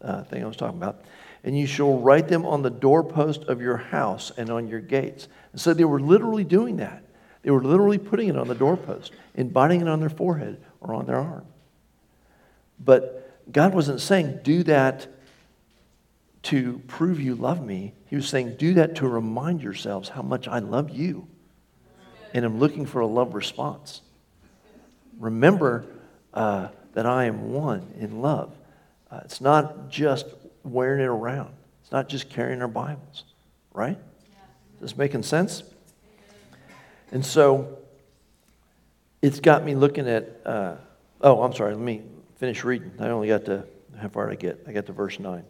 uh, 0.02 0.24
thing 0.24 0.44
I 0.44 0.48
was 0.48 0.58
talking 0.58 0.78
about. 0.78 1.02
And 1.44 1.58
you 1.58 1.68
shall 1.68 2.00
write 2.00 2.28
them 2.28 2.46
on 2.46 2.64
the 2.64 2.70
doorpost 2.70 3.44
of 3.44 3.62
your 3.62 3.78
house 3.78 4.32
and 4.36 4.50
on 4.50 4.68
your 4.68 4.82
gates. 4.82 5.28
And 5.52 5.62
so 5.62 5.74
they 5.74 5.86
were 5.86 6.00
literally 6.00 6.44
doing 6.44 6.78
that. 6.78 7.04
They 7.44 7.52
were 7.52 7.64
literally 7.64 7.98
putting 7.98 8.28
it 8.30 8.38
on 8.38 8.48
the 8.48 8.56
doorpost 8.56 9.14
and 9.36 9.54
binding 9.54 9.82
it 9.82 9.88
on 9.88 10.00
their 10.02 10.10
forehead 10.10 10.62
or 10.82 10.94
on 10.94 11.06
their 11.06 11.18
arm. 11.18 11.46
But 12.84 13.52
God 13.52 13.74
wasn't 13.74 14.02
saying, 14.02 14.40
do 14.44 14.64
that 14.64 15.08
to 16.44 16.82
prove 16.88 17.20
you 17.20 17.36
love 17.36 17.66
me. 17.66 17.94
He 18.08 18.16
was 18.16 18.28
saying, 18.28 18.56
do 18.58 18.74
that 18.76 18.96
to 18.96 19.08
remind 19.08 19.62
yourselves 19.62 20.10
how 20.10 20.22
much 20.22 20.48
I 20.48 20.60
love 20.60 20.90
you. 20.90 21.28
And 22.34 22.46
I'm 22.46 22.60
looking 22.60 22.86
for 22.86 23.02
a 23.02 23.08
love 23.08 23.34
response. 23.34 24.02
Remember 25.20 25.86
uh, 26.34 26.70
that 26.94 27.06
I 27.06 27.26
am 27.26 27.52
one 27.52 27.94
in 28.00 28.22
love. 28.22 28.54
Uh, 29.12 29.22
it's 29.26 29.42
not 29.42 29.90
just 29.90 30.26
wearing 30.64 31.02
it 31.02 31.08
around, 31.08 31.54
it's 31.82 31.92
not 31.92 32.10
just 32.10 32.30
carrying 32.30 32.62
our 32.62 32.68
Bibles, 32.68 33.24
right? 33.74 33.98
Is 34.76 34.82
this 34.82 34.98
making 34.98 35.24
sense? 35.24 35.64
And 37.12 37.26
so 37.26 37.80
it's 39.22 39.40
got 39.40 39.66
me 39.66 39.76
looking 39.76 40.08
at, 40.08 40.42
uh, 40.46 40.76
oh, 41.22 41.42
I'm 41.42 41.54
sorry, 41.54 41.74
let 41.74 41.82
me 41.82 42.04
finish 42.38 42.64
reading. 42.64 42.92
I 43.00 43.10
only 43.10 43.28
got 43.28 43.46
to, 43.46 43.66
how 44.00 44.08
far 44.10 44.28
did 44.30 44.34
I 44.34 44.42
get? 44.42 44.64
I 44.68 44.72
got 44.72 44.86
to 44.86 44.94
verse 44.94 45.20
9. 45.20 45.44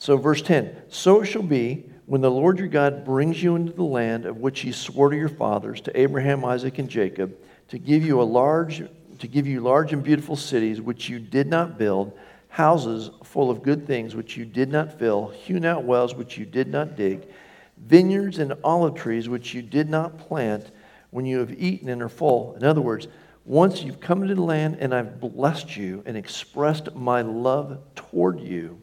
So, 0.00 0.16
verse 0.16 0.40
10 0.40 0.84
So 0.88 1.20
it 1.20 1.26
shall 1.26 1.42
be 1.42 1.84
when 2.06 2.22
the 2.22 2.30
Lord 2.30 2.58
your 2.58 2.68
God 2.68 3.04
brings 3.04 3.42
you 3.42 3.54
into 3.54 3.74
the 3.74 3.84
land 3.84 4.24
of 4.24 4.38
which 4.38 4.60
he 4.60 4.72
swore 4.72 5.10
to 5.10 5.16
your 5.16 5.28
fathers, 5.28 5.82
to 5.82 6.00
Abraham, 6.00 6.42
Isaac, 6.42 6.78
and 6.78 6.88
Jacob, 6.88 7.36
to 7.68 7.78
give 7.78 8.04
you 8.04 8.20
a 8.20 8.24
large 8.24 8.82
to 9.18 9.28
give 9.28 9.46
you 9.46 9.60
large 9.60 9.92
and 9.92 10.02
beautiful 10.02 10.36
cities 10.36 10.80
which 10.80 11.10
you 11.10 11.18
did 11.18 11.46
not 11.46 11.76
build, 11.76 12.18
houses 12.48 13.10
full 13.24 13.50
of 13.50 13.62
good 13.62 13.86
things 13.86 14.16
which 14.16 14.38
you 14.38 14.46
did 14.46 14.70
not 14.70 14.98
fill, 14.98 15.28
hewn 15.28 15.66
out 15.66 15.84
wells 15.84 16.14
which 16.14 16.38
you 16.38 16.46
did 16.46 16.68
not 16.68 16.96
dig, 16.96 17.28
vineyards 17.76 18.38
and 18.38 18.54
olive 18.64 18.94
trees 18.94 19.28
which 19.28 19.52
you 19.52 19.60
did 19.60 19.90
not 19.90 20.18
plant, 20.18 20.70
when 21.10 21.26
you 21.26 21.40
have 21.40 21.52
eaten 21.52 21.90
and 21.90 22.00
are 22.00 22.08
full. 22.08 22.54
In 22.54 22.64
other 22.64 22.80
words, 22.80 23.06
once 23.44 23.82
you've 23.82 24.00
come 24.00 24.22
into 24.22 24.34
the 24.34 24.40
land 24.40 24.78
and 24.80 24.94
I've 24.94 25.20
blessed 25.20 25.76
you 25.76 26.02
and 26.06 26.16
expressed 26.16 26.94
my 26.94 27.20
love 27.20 27.80
toward 27.94 28.40
you, 28.40 28.80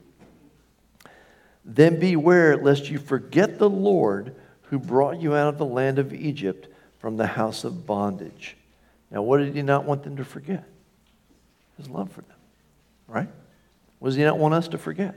Then 1.67 1.99
beware 1.99 2.57
lest 2.57 2.89
you 2.89 2.97
forget 2.97 3.59
the 3.59 3.69
Lord 3.69 4.33
who 4.63 4.79
brought 4.79 5.21
you 5.21 5.35
out 5.35 5.49
of 5.49 5.57
the 5.57 5.65
land 5.65 5.99
of 5.99 6.13
Egypt 6.13 6.67
from 6.99 7.17
the 7.17 7.27
house 7.27 7.63
of 7.63 7.85
bondage. 7.85 8.55
Now, 9.11 9.21
what 9.21 9.37
did 9.37 9.53
he 9.53 9.61
not 9.61 9.85
want 9.85 10.03
them 10.03 10.17
to 10.17 10.25
forget? 10.25 10.63
His 11.77 11.89
love 11.89 12.11
for 12.11 12.21
them, 12.21 12.37
right? 13.07 13.29
What 13.99 14.09
does 14.09 14.15
he 14.15 14.23
not 14.23 14.39
want 14.39 14.53
us 14.53 14.67
to 14.69 14.77
forget? 14.77 15.15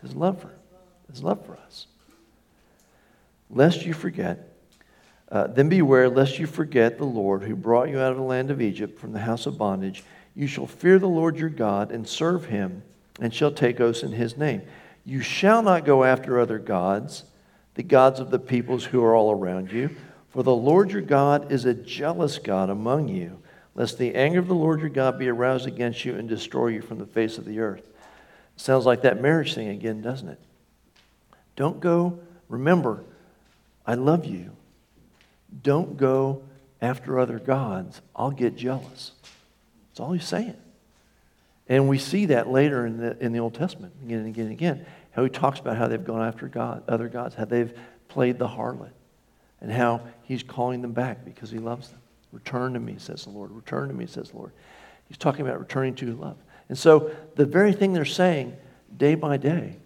His 0.00 0.14
love 0.14 0.40
for 0.40 0.52
his 1.10 1.22
love 1.22 1.44
for 1.44 1.56
us. 1.66 1.86
Lest 3.50 3.84
you 3.84 3.92
forget, 3.92 4.52
uh, 5.30 5.46
then 5.48 5.68
beware 5.68 6.08
lest 6.08 6.38
you 6.38 6.46
forget 6.46 6.98
the 6.98 7.04
Lord 7.04 7.42
who 7.42 7.56
brought 7.56 7.88
you 7.88 7.98
out 7.98 8.12
of 8.12 8.18
the 8.18 8.22
land 8.22 8.50
of 8.50 8.60
Egypt 8.60 8.98
from 8.98 9.12
the 9.12 9.18
house 9.20 9.46
of 9.46 9.58
bondage. 9.58 10.04
You 10.34 10.46
shall 10.46 10.66
fear 10.66 10.98
the 10.98 11.08
Lord 11.08 11.36
your 11.36 11.48
God 11.48 11.90
and 11.90 12.06
serve 12.06 12.46
him, 12.46 12.82
and 13.20 13.34
shall 13.34 13.50
take 13.50 13.80
oaths 13.80 14.02
in 14.02 14.12
his 14.12 14.36
name. 14.36 14.62
You 15.08 15.22
shall 15.22 15.62
not 15.62 15.86
go 15.86 16.04
after 16.04 16.38
other 16.38 16.58
gods, 16.58 17.24
the 17.76 17.82
gods 17.82 18.20
of 18.20 18.30
the 18.30 18.38
peoples 18.38 18.84
who 18.84 19.02
are 19.02 19.14
all 19.14 19.32
around 19.32 19.72
you. 19.72 19.96
For 20.28 20.42
the 20.42 20.54
Lord 20.54 20.90
your 20.90 21.00
God 21.00 21.50
is 21.50 21.64
a 21.64 21.72
jealous 21.72 22.36
God 22.36 22.68
among 22.68 23.08
you, 23.08 23.40
lest 23.74 23.96
the 23.96 24.14
anger 24.14 24.38
of 24.38 24.48
the 24.48 24.54
Lord 24.54 24.80
your 24.80 24.90
God 24.90 25.18
be 25.18 25.28
aroused 25.28 25.66
against 25.66 26.04
you 26.04 26.14
and 26.14 26.28
destroy 26.28 26.66
you 26.66 26.82
from 26.82 26.98
the 26.98 27.06
face 27.06 27.38
of 27.38 27.46
the 27.46 27.58
earth. 27.60 27.88
Sounds 28.56 28.84
like 28.84 29.00
that 29.00 29.22
marriage 29.22 29.54
thing 29.54 29.68
again, 29.68 30.02
doesn't 30.02 30.28
it? 30.28 30.40
Don't 31.56 31.80
go, 31.80 32.20
remember, 32.50 33.02
I 33.86 33.94
love 33.94 34.26
you. 34.26 34.50
Don't 35.62 35.96
go 35.96 36.42
after 36.82 37.18
other 37.18 37.38
gods. 37.38 38.02
I'll 38.14 38.30
get 38.30 38.56
jealous. 38.56 39.12
That's 39.88 40.00
all 40.00 40.12
he's 40.12 40.28
saying. 40.28 40.58
And 41.68 41.88
we 41.88 41.98
see 41.98 42.26
that 42.26 42.48
later 42.48 42.86
in 42.86 42.98
the, 42.98 43.18
in 43.18 43.32
the 43.32 43.40
Old 43.40 43.54
Testament, 43.54 43.92
again 44.02 44.18
and 44.18 44.28
again 44.28 44.44
and 44.44 44.52
again, 44.52 44.86
how 45.18 45.24
he 45.24 45.30
talks 45.30 45.58
about 45.58 45.76
how 45.76 45.88
they've 45.88 46.04
gone 46.04 46.22
after 46.22 46.46
God, 46.46 46.84
other 46.86 47.08
gods, 47.08 47.34
how 47.34 47.44
they've 47.44 47.76
played 48.06 48.38
the 48.38 48.46
harlot, 48.46 48.92
and 49.60 49.68
how 49.68 50.00
he's 50.22 50.44
calling 50.44 50.80
them 50.80 50.92
back 50.92 51.24
because 51.24 51.50
he 51.50 51.58
loves 51.58 51.88
them. 51.88 51.98
Return 52.30 52.74
to 52.74 52.78
me, 52.78 52.94
says 52.98 53.24
the 53.24 53.30
Lord. 53.30 53.50
Return 53.50 53.88
to 53.88 53.94
me, 53.94 54.06
says 54.06 54.30
the 54.30 54.36
Lord. 54.36 54.52
He's 55.08 55.18
talking 55.18 55.44
about 55.44 55.58
returning 55.58 55.96
to 55.96 56.14
love. 56.14 56.36
And 56.68 56.78
so 56.78 57.10
the 57.34 57.44
very 57.44 57.72
thing 57.72 57.92
they're 57.92 58.04
saying 58.04 58.56
day 58.96 59.16
by 59.16 59.38
day 59.38 59.78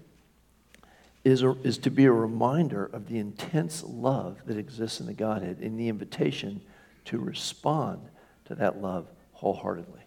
is, 1.25 1.43
a, 1.43 1.57
is 1.63 1.79
to 1.79 1.91
be 1.91 2.05
a 2.05 2.13
reminder 2.13 2.85
of 2.85 3.09
the 3.09 3.17
intense 3.17 3.83
love 3.83 4.37
that 4.45 4.59
exists 4.59 5.01
in 5.01 5.07
the 5.07 5.15
Godhead 5.15 5.61
and 5.63 5.81
the 5.81 5.89
invitation 5.89 6.61
to 7.07 7.17
respond 7.17 8.03
to 8.45 8.55
that 8.57 8.83
love 8.83 9.07
wholeheartedly. 9.33 10.03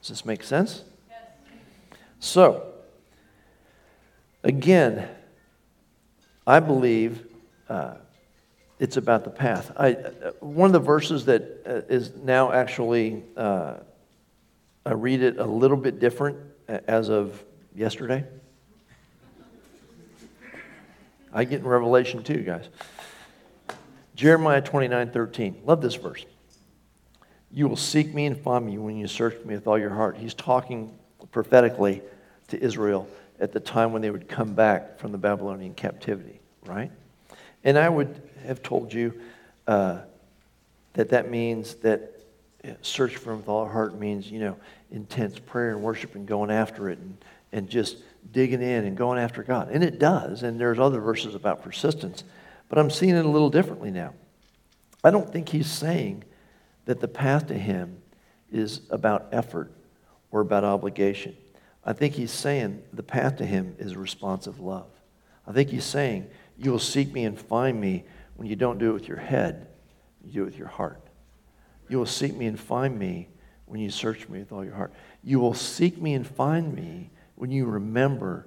Does 0.00 0.08
this 0.08 0.24
make 0.24 0.42
sense? 0.42 0.82
Yes. 1.08 1.20
So, 2.18 2.72
again, 4.46 5.08
I 6.46 6.60
believe 6.60 7.26
uh, 7.68 7.94
it's 8.78 8.96
about 8.96 9.24
the 9.24 9.30
path. 9.30 9.72
I, 9.76 9.94
uh, 9.94 10.30
one 10.38 10.68
of 10.68 10.72
the 10.72 10.78
verses 10.78 11.24
that 11.24 11.62
uh, 11.66 11.92
is 11.92 12.14
now 12.14 12.52
actually, 12.52 13.24
uh, 13.36 13.78
I 14.84 14.92
read 14.92 15.22
it 15.22 15.38
a 15.38 15.44
little 15.44 15.76
bit 15.76 15.98
different 15.98 16.38
as 16.68 17.08
of 17.08 17.44
yesterday. 17.74 18.24
I 21.32 21.44
get 21.44 21.60
in 21.60 21.66
Revelation 21.66 22.22
too, 22.22 22.42
guys. 22.42 22.68
Jeremiah 24.14 24.62
29 24.62 25.10
13. 25.10 25.62
Love 25.64 25.82
this 25.82 25.96
verse. 25.96 26.24
You 27.50 27.68
will 27.68 27.76
seek 27.76 28.14
me 28.14 28.26
and 28.26 28.38
find 28.38 28.64
me 28.64 28.78
when 28.78 28.96
you 28.96 29.08
search 29.08 29.44
me 29.44 29.54
with 29.54 29.66
all 29.66 29.78
your 29.78 29.90
heart. 29.90 30.16
He's 30.16 30.34
talking 30.34 30.96
prophetically 31.32 32.00
to 32.48 32.62
Israel 32.62 33.08
at 33.40 33.52
the 33.52 33.60
time 33.60 33.92
when 33.92 34.02
they 34.02 34.10
would 34.10 34.28
come 34.28 34.54
back 34.54 34.98
from 34.98 35.12
the 35.12 35.18
Babylonian 35.18 35.74
captivity, 35.74 36.40
right? 36.64 36.90
And 37.64 37.78
I 37.78 37.88
would 37.88 38.22
have 38.44 38.62
told 38.62 38.92
you 38.92 39.20
uh, 39.66 40.00
that 40.94 41.10
that 41.10 41.30
means 41.30 41.74
that 41.76 42.16
search 42.82 43.16
for 43.16 43.32
him 43.32 43.38
with 43.38 43.48
all 43.48 43.68
heart 43.68 43.98
means, 43.98 44.30
you 44.30 44.40
know, 44.40 44.56
intense 44.90 45.38
prayer 45.38 45.70
and 45.70 45.82
worship 45.82 46.14
and 46.14 46.26
going 46.26 46.50
after 46.50 46.88
it 46.88 46.98
and, 46.98 47.18
and 47.52 47.68
just 47.68 47.98
digging 48.32 48.62
in 48.62 48.84
and 48.84 48.96
going 48.96 49.18
after 49.18 49.42
God. 49.42 49.68
And 49.70 49.84
it 49.84 49.98
does. 49.98 50.42
And 50.42 50.60
there's 50.60 50.78
other 50.78 51.00
verses 51.00 51.34
about 51.34 51.62
persistence. 51.62 52.24
But 52.68 52.78
I'm 52.78 52.90
seeing 52.90 53.14
it 53.14 53.24
a 53.24 53.28
little 53.28 53.50
differently 53.50 53.90
now. 53.90 54.14
I 55.04 55.10
don't 55.10 55.30
think 55.30 55.48
he's 55.48 55.70
saying 55.70 56.24
that 56.86 57.00
the 57.00 57.08
path 57.08 57.48
to 57.48 57.54
him 57.54 58.02
is 58.50 58.80
about 58.90 59.28
effort 59.32 59.70
or 60.30 60.40
about 60.40 60.64
obligation. 60.64 61.36
I 61.86 61.92
think 61.92 62.14
he's 62.14 62.32
saying 62.32 62.82
the 62.92 63.04
path 63.04 63.36
to 63.36 63.46
him 63.46 63.76
is 63.78 63.96
responsive 63.96 64.58
love. 64.58 64.88
I 65.46 65.52
think 65.52 65.70
he's 65.70 65.84
saying, 65.84 66.26
You 66.58 66.72
will 66.72 66.80
seek 66.80 67.12
me 67.12 67.24
and 67.24 67.38
find 67.38 67.80
me 67.80 68.04
when 68.34 68.48
you 68.48 68.56
don't 68.56 68.78
do 68.78 68.90
it 68.90 68.94
with 68.94 69.08
your 69.08 69.16
head, 69.16 69.68
you 70.24 70.32
do 70.32 70.42
it 70.42 70.46
with 70.46 70.58
your 70.58 70.66
heart. 70.66 71.00
You 71.88 71.98
will 71.98 72.06
seek 72.06 72.34
me 72.34 72.46
and 72.46 72.58
find 72.58 72.98
me 72.98 73.28
when 73.66 73.80
you 73.80 73.90
search 73.90 74.28
me 74.28 74.40
with 74.40 74.50
all 74.50 74.64
your 74.64 74.74
heart. 74.74 74.92
You 75.22 75.38
will 75.38 75.54
seek 75.54 76.02
me 76.02 76.14
and 76.14 76.26
find 76.26 76.74
me 76.74 77.10
when 77.36 77.52
you 77.52 77.66
remember 77.66 78.46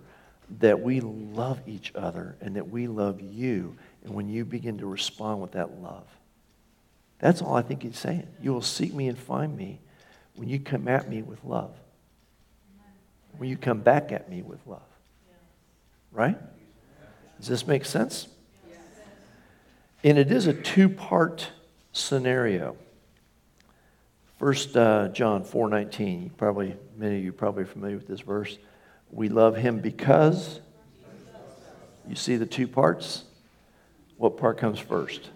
that 0.59 0.81
we 0.81 0.99
love 0.99 1.61
each 1.65 1.93
other 1.95 2.35
and 2.41 2.57
that 2.57 2.69
we 2.69 2.87
love 2.87 3.21
you, 3.21 3.77
and 4.03 4.13
when 4.13 4.27
you 4.27 4.43
begin 4.43 4.79
to 4.79 4.85
respond 4.85 5.41
with 5.41 5.53
that 5.53 5.79
love. 5.81 6.07
That's 7.19 7.41
all 7.41 7.55
I 7.55 7.61
think 7.61 7.83
he's 7.83 7.97
saying. 7.97 8.27
You 8.41 8.53
will 8.53 8.61
seek 8.61 8.93
me 8.93 9.07
and 9.07 9.17
find 9.17 9.55
me 9.55 9.79
when 10.35 10.49
you 10.49 10.59
come 10.59 10.87
at 10.87 11.09
me 11.09 11.21
with 11.21 11.43
love. 11.45 11.78
When 13.39 13.47
you 13.47 13.55
come 13.55 13.79
back 13.79 14.11
at 14.11 14.29
me 14.29 14.41
with 14.41 14.59
love. 14.67 14.81
Right? 16.11 16.37
Does 17.39 17.47
this 17.47 17.65
make 17.65 17.85
sense? 17.85 18.27
And 20.03 20.17
it 20.17 20.29
is 20.29 20.45
a 20.45 20.53
two 20.53 20.89
part 20.89 21.49
scenario. 21.93 22.75
First 24.39 24.75
uh, 24.75 25.07
John 25.07 25.45
4:19. 25.45 26.35
Probably 26.35 26.75
many 26.97 27.19
of 27.19 27.23
you 27.23 27.31
probably 27.31 27.63
familiar 27.63 27.95
with 27.95 28.07
this 28.07 28.19
verse. 28.19 28.57
We 29.09 29.29
love 29.29 29.55
him 29.55 29.79
because 29.79 30.59
you 32.09 32.15
see 32.15 32.35
the 32.35 32.45
two 32.45 32.67
parts? 32.67 33.23
What 34.17 34.35
part 34.35 34.57
comes 34.57 34.79
first? 34.79 35.29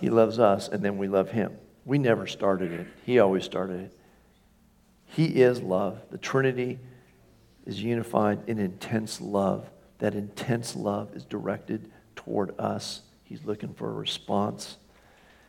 He 0.00 0.08
loves 0.08 0.38
us, 0.38 0.68
and 0.68 0.84
then 0.84 0.98
we 0.98 1.08
love 1.08 1.32
him. 1.32 1.56
We 1.84 1.98
never 1.98 2.28
started 2.28 2.70
it, 2.70 2.86
he 3.04 3.18
always 3.18 3.42
started 3.42 3.80
it. 3.80 3.97
He 5.08 5.42
is 5.42 5.60
love. 5.60 6.00
The 6.10 6.18
Trinity 6.18 6.78
is 7.66 7.82
unified 7.82 8.40
in 8.46 8.58
intense 8.58 9.20
love. 9.20 9.68
That 9.98 10.14
intense 10.14 10.76
love 10.76 11.14
is 11.14 11.24
directed 11.24 11.90
toward 12.14 12.58
us. 12.58 13.02
He's 13.24 13.44
looking 13.44 13.74
for 13.74 13.90
a 13.90 13.92
response. 13.92 14.76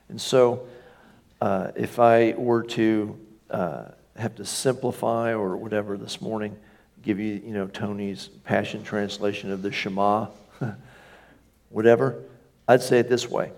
And 0.10 0.20
so, 0.20 0.68
uh, 1.40 1.72
if 1.76 2.00
I 2.00 2.34
were 2.38 2.64
to 2.64 3.18
uh, 3.50 3.86
have 4.18 4.36
to 4.36 4.46
simplify 4.46 5.34
or 5.34 5.56
whatever 5.56 5.98
this 5.98 6.20
morning, 6.20 6.58
give 7.02 7.20
you, 7.20 7.42
you 7.46 7.54
know, 7.54 7.68
Tony's 7.68 8.28
Passion 8.44 8.84
translation 8.84 9.52
of 9.52 9.62
the 9.62 9.72
Shema, 9.72 10.28
whatever, 11.70 12.24
I'd 12.68 12.82
say 12.82 13.00
it 13.00 13.10
this 13.10 13.30
way 13.30 13.52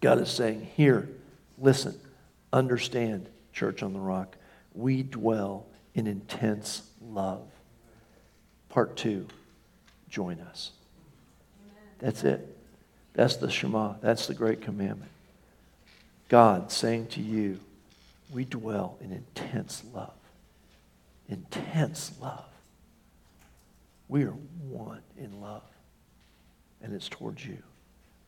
God 0.00 0.18
is 0.20 0.30
saying, 0.30 0.68
Here, 0.74 1.08
listen, 1.58 1.98
understand, 2.52 3.28
Church 3.52 3.82
on 3.82 3.92
the 3.92 4.00
Rock, 4.00 4.36
we 4.78 5.02
dwell 5.02 5.66
in 5.94 6.06
intense 6.06 6.82
love. 7.02 7.42
Part 8.68 8.96
two, 8.96 9.26
join 10.08 10.38
us. 10.40 10.70
That's 11.98 12.22
it. 12.22 12.56
That's 13.12 13.36
the 13.36 13.50
Shema. 13.50 13.94
That's 14.00 14.28
the 14.28 14.34
great 14.34 14.62
commandment. 14.62 15.10
God 16.28 16.70
saying 16.70 17.08
to 17.08 17.20
you, 17.20 17.58
we 18.32 18.44
dwell 18.44 18.96
in 19.00 19.10
intense 19.10 19.82
love. 19.92 20.14
Intense 21.28 22.12
love. 22.20 22.44
We 24.06 24.22
are 24.24 24.34
one 24.68 25.02
in 25.16 25.40
love, 25.40 25.64
and 26.80 26.94
it's 26.94 27.08
towards 27.08 27.44
you. 27.44 27.58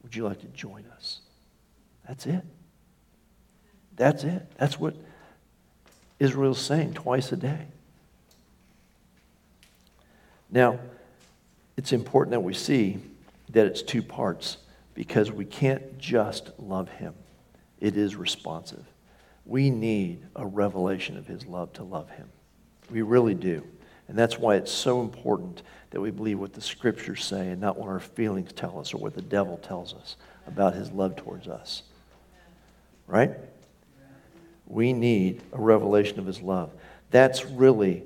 Would 0.03 0.17
you 0.17 0.25
like 0.25 0.41
to 0.41 0.49
join 0.49 0.85
us? 0.97 1.21
That's 2.09 2.27
it. 2.27 2.43
That's 3.95 4.25
it. 4.25 4.51
That's 4.59 4.81
what 4.81 4.97
Israel's 6.21 6.61
saying 6.61 6.95
twice 6.95 7.33
a 7.33 7.37
day. 7.37 7.67
Now, 10.51 10.79
it's 11.77 11.93
important 11.93 12.33
that 12.33 12.41
we 12.41 12.55
see 12.55 12.99
that 13.49 13.67
it's 13.67 13.83
two 13.83 14.03
parts 14.03 14.59
because 14.95 15.33
we 15.33 15.45
can't 15.45 15.99
just 15.99 16.51
love 16.59 16.89
him, 16.89 17.15
it 17.81 17.97
is 17.97 18.15
responsive. 18.15 18.85
We 19.47 19.71
need 19.71 20.23
a 20.37 20.47
revelation 20.47 21.17
of 21.17 21.27
his 21.27 21.47
love 21.47 21.73
to 21.73 21.83
love 21.83 22.11
him. 22.11 22.29
We 22.91 23.03
really 23.03 23.35
do. 23.35 23.67
And 24.07 24.19
that's 24.19 24.39
why 24.39 24.57
it's 24.57 24.71
so 24.71 25.01
important 25.01 25.63
that 25.91 26.01
we 26.01 26.11
believe 26.11 26.39
what 26.39 26.53
the 26.53 26.61
scriptures 26.61 27.25
say 27.25 27.49
and 27.49 27.61
not 27.61 27.79
what 27.79 27.89
our 27.89 28.01
feelings 28.01 28.53
tell 28.53 28.79
us 28.79 28.93
or 28.93 28.99
what 28.99 29.15
the 29.15 29.23
devil 29.23 29.57
tells 29.57 29.95
us 29.95 30.17
about 30.47 30.75
his 30.75 30.91
love 30.91 31.17
towards 31.17 31.49
us. 31.49 31.83
Right? 33.07 33.31
We 34.71 34.93
need 34.93 35.43
a 35.53 35.59
revelation 35.59 36.21
of 36.21 36.27
his 36.27 36.41
love. 36.41 36.71
That's 37.11 37.45
really 37.45 38.05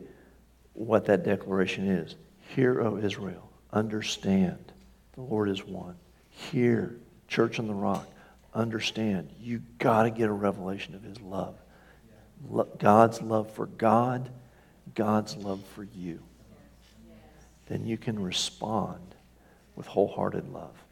what 0.73 1.05
that 1.05 1.23
declaration 1.23 1.87
is. 1.87 2.17
Hear, 2.49 2.81
O 2.81 2.97
Israel, 2.97 3.51
understand 3.71 4.73
the 5.13 5.21
Lord 5.21 5.51
is 5.51 5.65
one. 5.65 5.95
Hear, 6.31 6.97
Church 7.29 7.59
on 7.59 7.67
the 7.67 7.75
Rock, 7.75 8.09
understand 8.55 9.29
you 9.39 9.61
got 9.79 10.05
to 10.05 10.11
get 10.11 10.31
a 10.31 10.33
revelation 10.33 10.95
of 10.95 11.03
his 11.03 11.21
love. 11.21 11.55
God's 12.79 13.21
love 13.21 13.51
for 13.53 13.67
God, 13.67 14.31
God's 14.95 15.37
love 15.37 15.63
for 15.75 15.85
you. 15.85 16.21
Then 17.67 17.87
you 17.87 17.99
can 17.99 18.21
respond 18.23 19.15
with 19.77 19.87
wholehearted 19.87 20.51
love. 20.51 20.83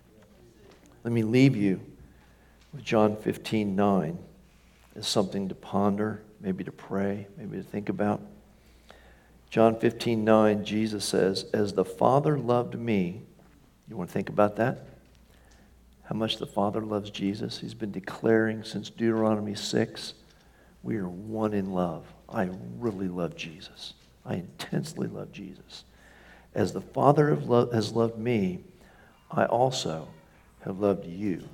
Let 1.03 1.15
me 1.15 1.23
leave 1.23 1.57
you 1.57 1.81
with 2.75 2.85
John 2.85 3.17
15 3.17 3.75
9 3.75 4.19
as 4.97 5.07
something 5.07 5.49
to 5.49 5.55
ponder, 5.55 6.23
maybe 6.41 6.65
to 6.65 6.73
pray, 6.73 7.27
maybe 7.37 7.57
to 7.57 7.63
think 7.63 7.89
about. 7.89 8.21
John 9.51 9.79
15 9.79 10.25
9, 10.25 10.65
Jesus 10.65 11.05
says, 11.05 11.47
As 11.53 11.73
the 11.73 11.85
Father 11.85 12.39
loved 12.39 12.79
me, 12.79 13.23
you 13.89 13.97
want 13.97 14.09
to 14.09 14.13
think 14.15 14.29
about 14.29 14.57
that? 14.57 14.87
How 16.05 16.15
much 16.15 16.39
the 16.39 16.47
Father 16.47 16.81
loves 16.81 17.11
Jesus. 17.11 17.59
He's 17.59 17.75
been 17.75 17.93
declaring 17.93 18.65
since 18.65 18.91
Deuteronomy 18.91 19.55
6 19.55 20.15
we 20.83 20.97
are 20.97 21.09
one 21.09 21.55
in 21.55 21.73
love. 21.73 22.05
I 22.29 22.51
really 22.79 23.09
love 23.09 23.37
Jesus. 23.37 23.95
I 24.25 24.35
intensely 24.35 25.07
love 25.07 25.33
Jesus. 25.33 25.85
As 26.55 26.73
the 26.73 26.81
Father 26.81 27.37
has 27.73 27.93
loved 27.93 28.19
me, 28.19 28.61
I 29.31 29.45
also 29.47 30.09
have 30.65 30.81
loved 30.81 31.07
you. 31.07 31.49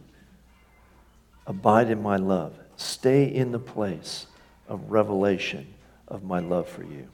Abide 1.46 1.90
in 1.90 2.02
my 2.02 2.16
love. 2.16 2.58
Stay 2.78 3.24
in 3.24 3.50
the 3.50 3.58
place 3.58 4.26
of 4.68 4.90
revelation 4.90 5.66
of 6.06 6.22
my 6.22 6.38
love 6.38 6.68
for 6.68 6.84
you. 6.84 7.08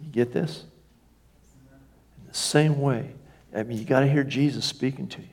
You 0.00 0.10
get 0.12 0.32
this? 0.32 0.64
In 2.20 2.28
the 2.28 2.34
same 2.34 2.80
way, 2.80 3.12
I 3.54 3.62
mean, 3.62 3.78
you 3.78 3.84
got 3.84 4.00
to 4.00 4.08
hear 4.08 4.24
Jesus 4.24 4.66
speaking 4.66 5.08
to 5.08 5.20
you. 5.20 5.28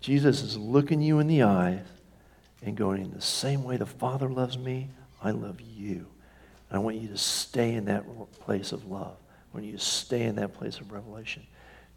Jesus 0.00 0.42
is 0.42 0.58
looking 0.58 1.00
you 1.00 1.18
in 1.20 1.26
the 1.26 1.42
eyes 1.42 1.86
and 2.62 2.76
going, 2.76 3.02
in 3.02 3.12
the 3.12 3.20
same 3.20 3.64
way 3.64 3.78
the 3.78 3.86
Father 3.86 4.28
loves 4.28 4.58
me, 4.58 4.88
I 5.22 5.30
love 5.30 5.60
you. 5.62 6.06
And 6.68 6.76
I 6.76 6.78
want 6.78 6.96
you 6.96 7.08
to 7.08 7.16
stay 7.16 7.74
in 7.74 7.86
that 7.86 8.04
place 8.40 8.72
of 8.72 8.84
love. 8.84 9.16
I 9.18 9.56
want 9.56 9.66
you 9.66 9.72
to 9.72 9.78
stay 9.78 10.24
in 10.24 10.36
that 10.36 10.52
place 10.52 10.80
of 10.80 10.92
revelation. 10.92 11.46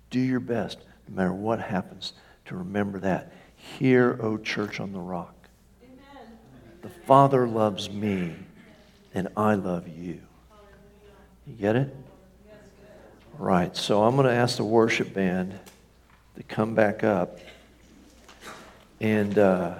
Do 0.09 0.19
your 0.19 0.39
best, 0.39 0.79
no 1.09 1.15
matter 1.15 1.33
what 1.33 1.59
happens, 1.59 2.13
to 2.45 2.55
remember 2.55 2.99
that. 2.99 3.33
Hear, 3.75 4.17
O 4.21 4.37
church 4.37 4.79
on 4.79 4.91
the 4.91 4.99
rock. 4.99 5.35
Amen. 5.83 6.37
The 6.81 6.89
Father 6.89 7.47
loves 7.47 7.89
me, 7.89 8.35
and 9.13 9.27
I 9.37 9.53
love 9.53 9.87
you. 9.87 10.19
You 11.45 11.53
get 11.53 11.75
it? 11.75 11.95
Right. 13.37 13.75
So 13.77 14.03
I'm 14.03 14.15
going 14.15 14.27
to 14.27 14.33
ask 14.33 14.57
the 14.57 14.63
worship 14.63 15.13
band 15.13 15.59
to 16.37 16.43
come 16.43 16.73
back 16.73 17.03
up. 17.03 17.39
And 18.99 19.37
uh, 19.37 19.75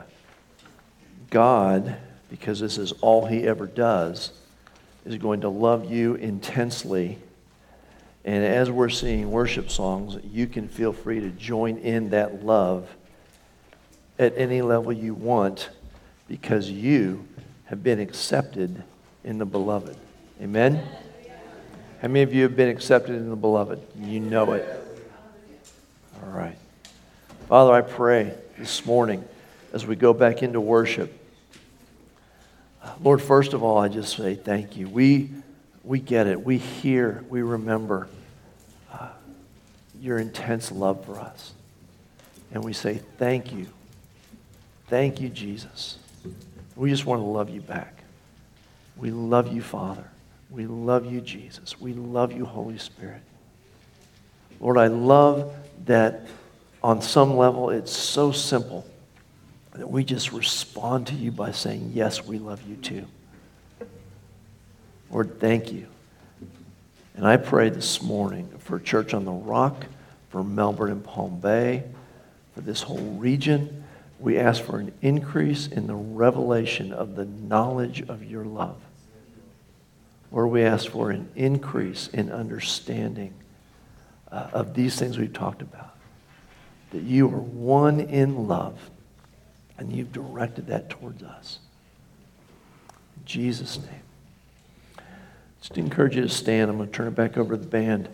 God, 1.31 1.97
because 2.29 2.59
this 2.59 2.77
is 2.77 2.91
all 3.01 3.25
He 3.25 3.47
ever 3.47 3.65
does, 3.65 4.31
is 5.05 5.15
going 5.17 5.41
to 5.41 5.49
love 5.49 5.89
you 5.89 6.15
intensely. 6.15 7.17
And 8.25 8.43
as 8.43 8.69
we're 8.69 8.89
singing 8.89 9.31
worship 9.31 9.71
songs, 9.71 10.17
you 10.31 10.45
can 10.45 10.67
feel 10.67 10.93
free 10.93 11.19
to 11.21 11.29
join 11.29 11.77
in 11.77 12.11
that 12.11 12.45
love 12.45 12.87
at 14.19 14.33
any 14.37 14.61
level 14.61 14.91
you 14.91 15.13
want 15.13 15.69
because 16.27 16.69
you 16.69 17.27
have 17.65 17.83
been 17.83 17.99
accepted 17.99 18.83
in 19.23 19.37
the 19.37 19.45
beloved. 19.45 19.97
Amen? 20.41 20.83
How 22.01 22.07
many 22.07 22.21
of 22.21 22.33
you 22.33 22.43
have 22.43 22.55
been 22.55 22.69
accepted 22.69 23.15
in 23.15 23.29
the 23.29 23.35
beloved? 23.35 23.81
You 23.99 24.19
know 24.19 24.53
it. 24.53 24.65
All 26.23 26.29
right. 26.29 26.57
Father, 27.47 27.73
I 27.73 27.81
pray 27.81 28.33
this 28.57 28.85
morning 28.85 29.23
as 29.73 29.85
we 29.85 29.95
go 29.95 30.13
back 30.13 30.43
into 30.43 30.61
worship. 30.61 31.13
Lord, 33.01 33.21
first 33.21 33.53
of 33.53 33.63
all, 33.63 33.77
I 33.77 33.87
just 33.87 34.15
say 34.15 34.35
thank 34.35 34.77
you. 34.77 34.87
We, 34.87 35.29
we 35.83 35.99
get 35.99 36.27
it. 36.27 36.43
We 36.43 36.57
hear, 36.57 37.23
we 37.29 37.41
remember 37.41 38.07
uh, 38.91 39.09
your 39.99 40.19
intense 40.19 40.71
love 40.71 41.05
for 41.05 41.19
us. 41.19 41.53
And 42.51 42.63
we 42.63 42.73
say 42.73 43.01
thank 43.17 43.51
you. 43.51 43.67
Thank 44.87 45.19
you, 45.19 45.29
Jesus. 45.29 45.97
We 46.75 46.89
just 46.89 47.05
want 47.05 47.21
to 47.21 47.25
love 47.25 47.49
you 47.49 47.61
back. 47.61 48.03
We 48.95 49.11
love 49.11 49.53
you, 49.53 49.61
Father. 49.61 50.09
We 50.49 50.65
love 50.65 51.11
you, 51.11 51.21
Jesus. 51.21 51.79
We 51.79 51.93
love 51.93 52.31
you, 52.31 52.45
Holy 52.45 52.77
Spirit. 52.77 53.21
Lord, 54.59 54.77
I 54.77 54.87
love 54.87 55.53
that 55.85 56.21
on 56.81 57.01
some 57.01 57.35
level 57.35 57.69
it's 57.69 57.91
so 57.91 58.31
simple 58.31 58.85
that 59.73 59.89
we 59.89 60.03
just 60.03 60.31
respond 60.31 61.07
to 61.07 61.13
you 61.13 61.31
by 61.31 61.51
saying, 61.51 61.91
Yes, 61.93 62.25
we 62.25 62.39
love 62.39 62.61
you 62.67 62.75
too. 62.77 63.05
Lord, 65.11 65.39
thank 65.39 65.71
you. 65.71 65.87
And 67.15 67.27
I 67.27 67.37
pray 67.37 67.69
this 67.69 68.01
morning 68.01 68.49
for 68.59 68.79
Church 68.79 69.13
on 69.13 69.25
the 69.25 69.31
Rock, 69.31 69.85
for 70.29 70.43
Melbourne 70.43 70.91
and 70.91 71.03
Palm 71.03 71.39
Bay, 71.39 71.83
for 72.53 72.61
this 72.61 72.81
whole 72.81 73.15
region. 73.17 73.83
We 74.19 74.37
ask 74.39 74.63
for 74.63 74.79
an 74.79 74.93
increase 75.01 75.67
in 75.67 75.87
the 75.87 75.95
revelation 75.95 76.91
of 76.91 77.15
the 77.15 77.25
knowledge 77.25 78.01
of 78.01 78.23
your 78.23 78.45
love. 78.45 78.77
Lord, 80.31 80.49
we 80.49 80.63
ask 80.63 80.89
for 80.89 81.11
an 81.11 81.29
increase 81.35 82.07
in 82.07 82.31
understanding 82.31 83.33
uh, 84.31 84.49
of 84.53 84.73
these 84.73 84.97
things 84.97 85.17
we've 85.17 85.31
talked 85.31 85.61
about. 85.61 85.95
That 86.91 87.03
you 87.03 87.27
are 87.27 87.39
one 87.39 87.99
in 87.99 88.47
love, 88.47 88.89
and 89.77 89.93
you've 89.93 90.11
directed 90.11 90.67
that 90.67 90.89
towards 90.89 91.21
us. 91.21 91.59
In 93.17 93.25
Jesus' 93.25 93.77
name. 93.77 95.05
Just 95.61 95.75
to 95.75 95.79
encourage 95.79 96.15
you 96.15 96.21
to 96.23 96.29
stand. 96.29 96.69
I'm 96.71 96.77
going 96.77 96.89
to 96.89 96.95
turn 96.95 97.07
it 97.07 97.15
back 97.15 97.37
over 97.37 97.55
to 97.55 97.61
the 97.61 97.67
band. 97.67 98.09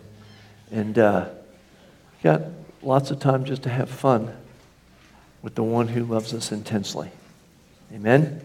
And 0.70 0.98
uh, 0.98 1.28
got 2.22 2.42
lots 2.82 3.10
of 3.10 3.20
time 3.20 3.44
just 3.44 3.62
to 3.62 3.68
have 3.70 3.88
fun 3.88 4.34
with 5.44 5.54
the 5.54 5.62
one 5.62 5.88
who 5.88 6.02
loves 6.06 6.32
us 6.32 6.50
intensely. 6.50 7.10
Amen. 7.92 8.40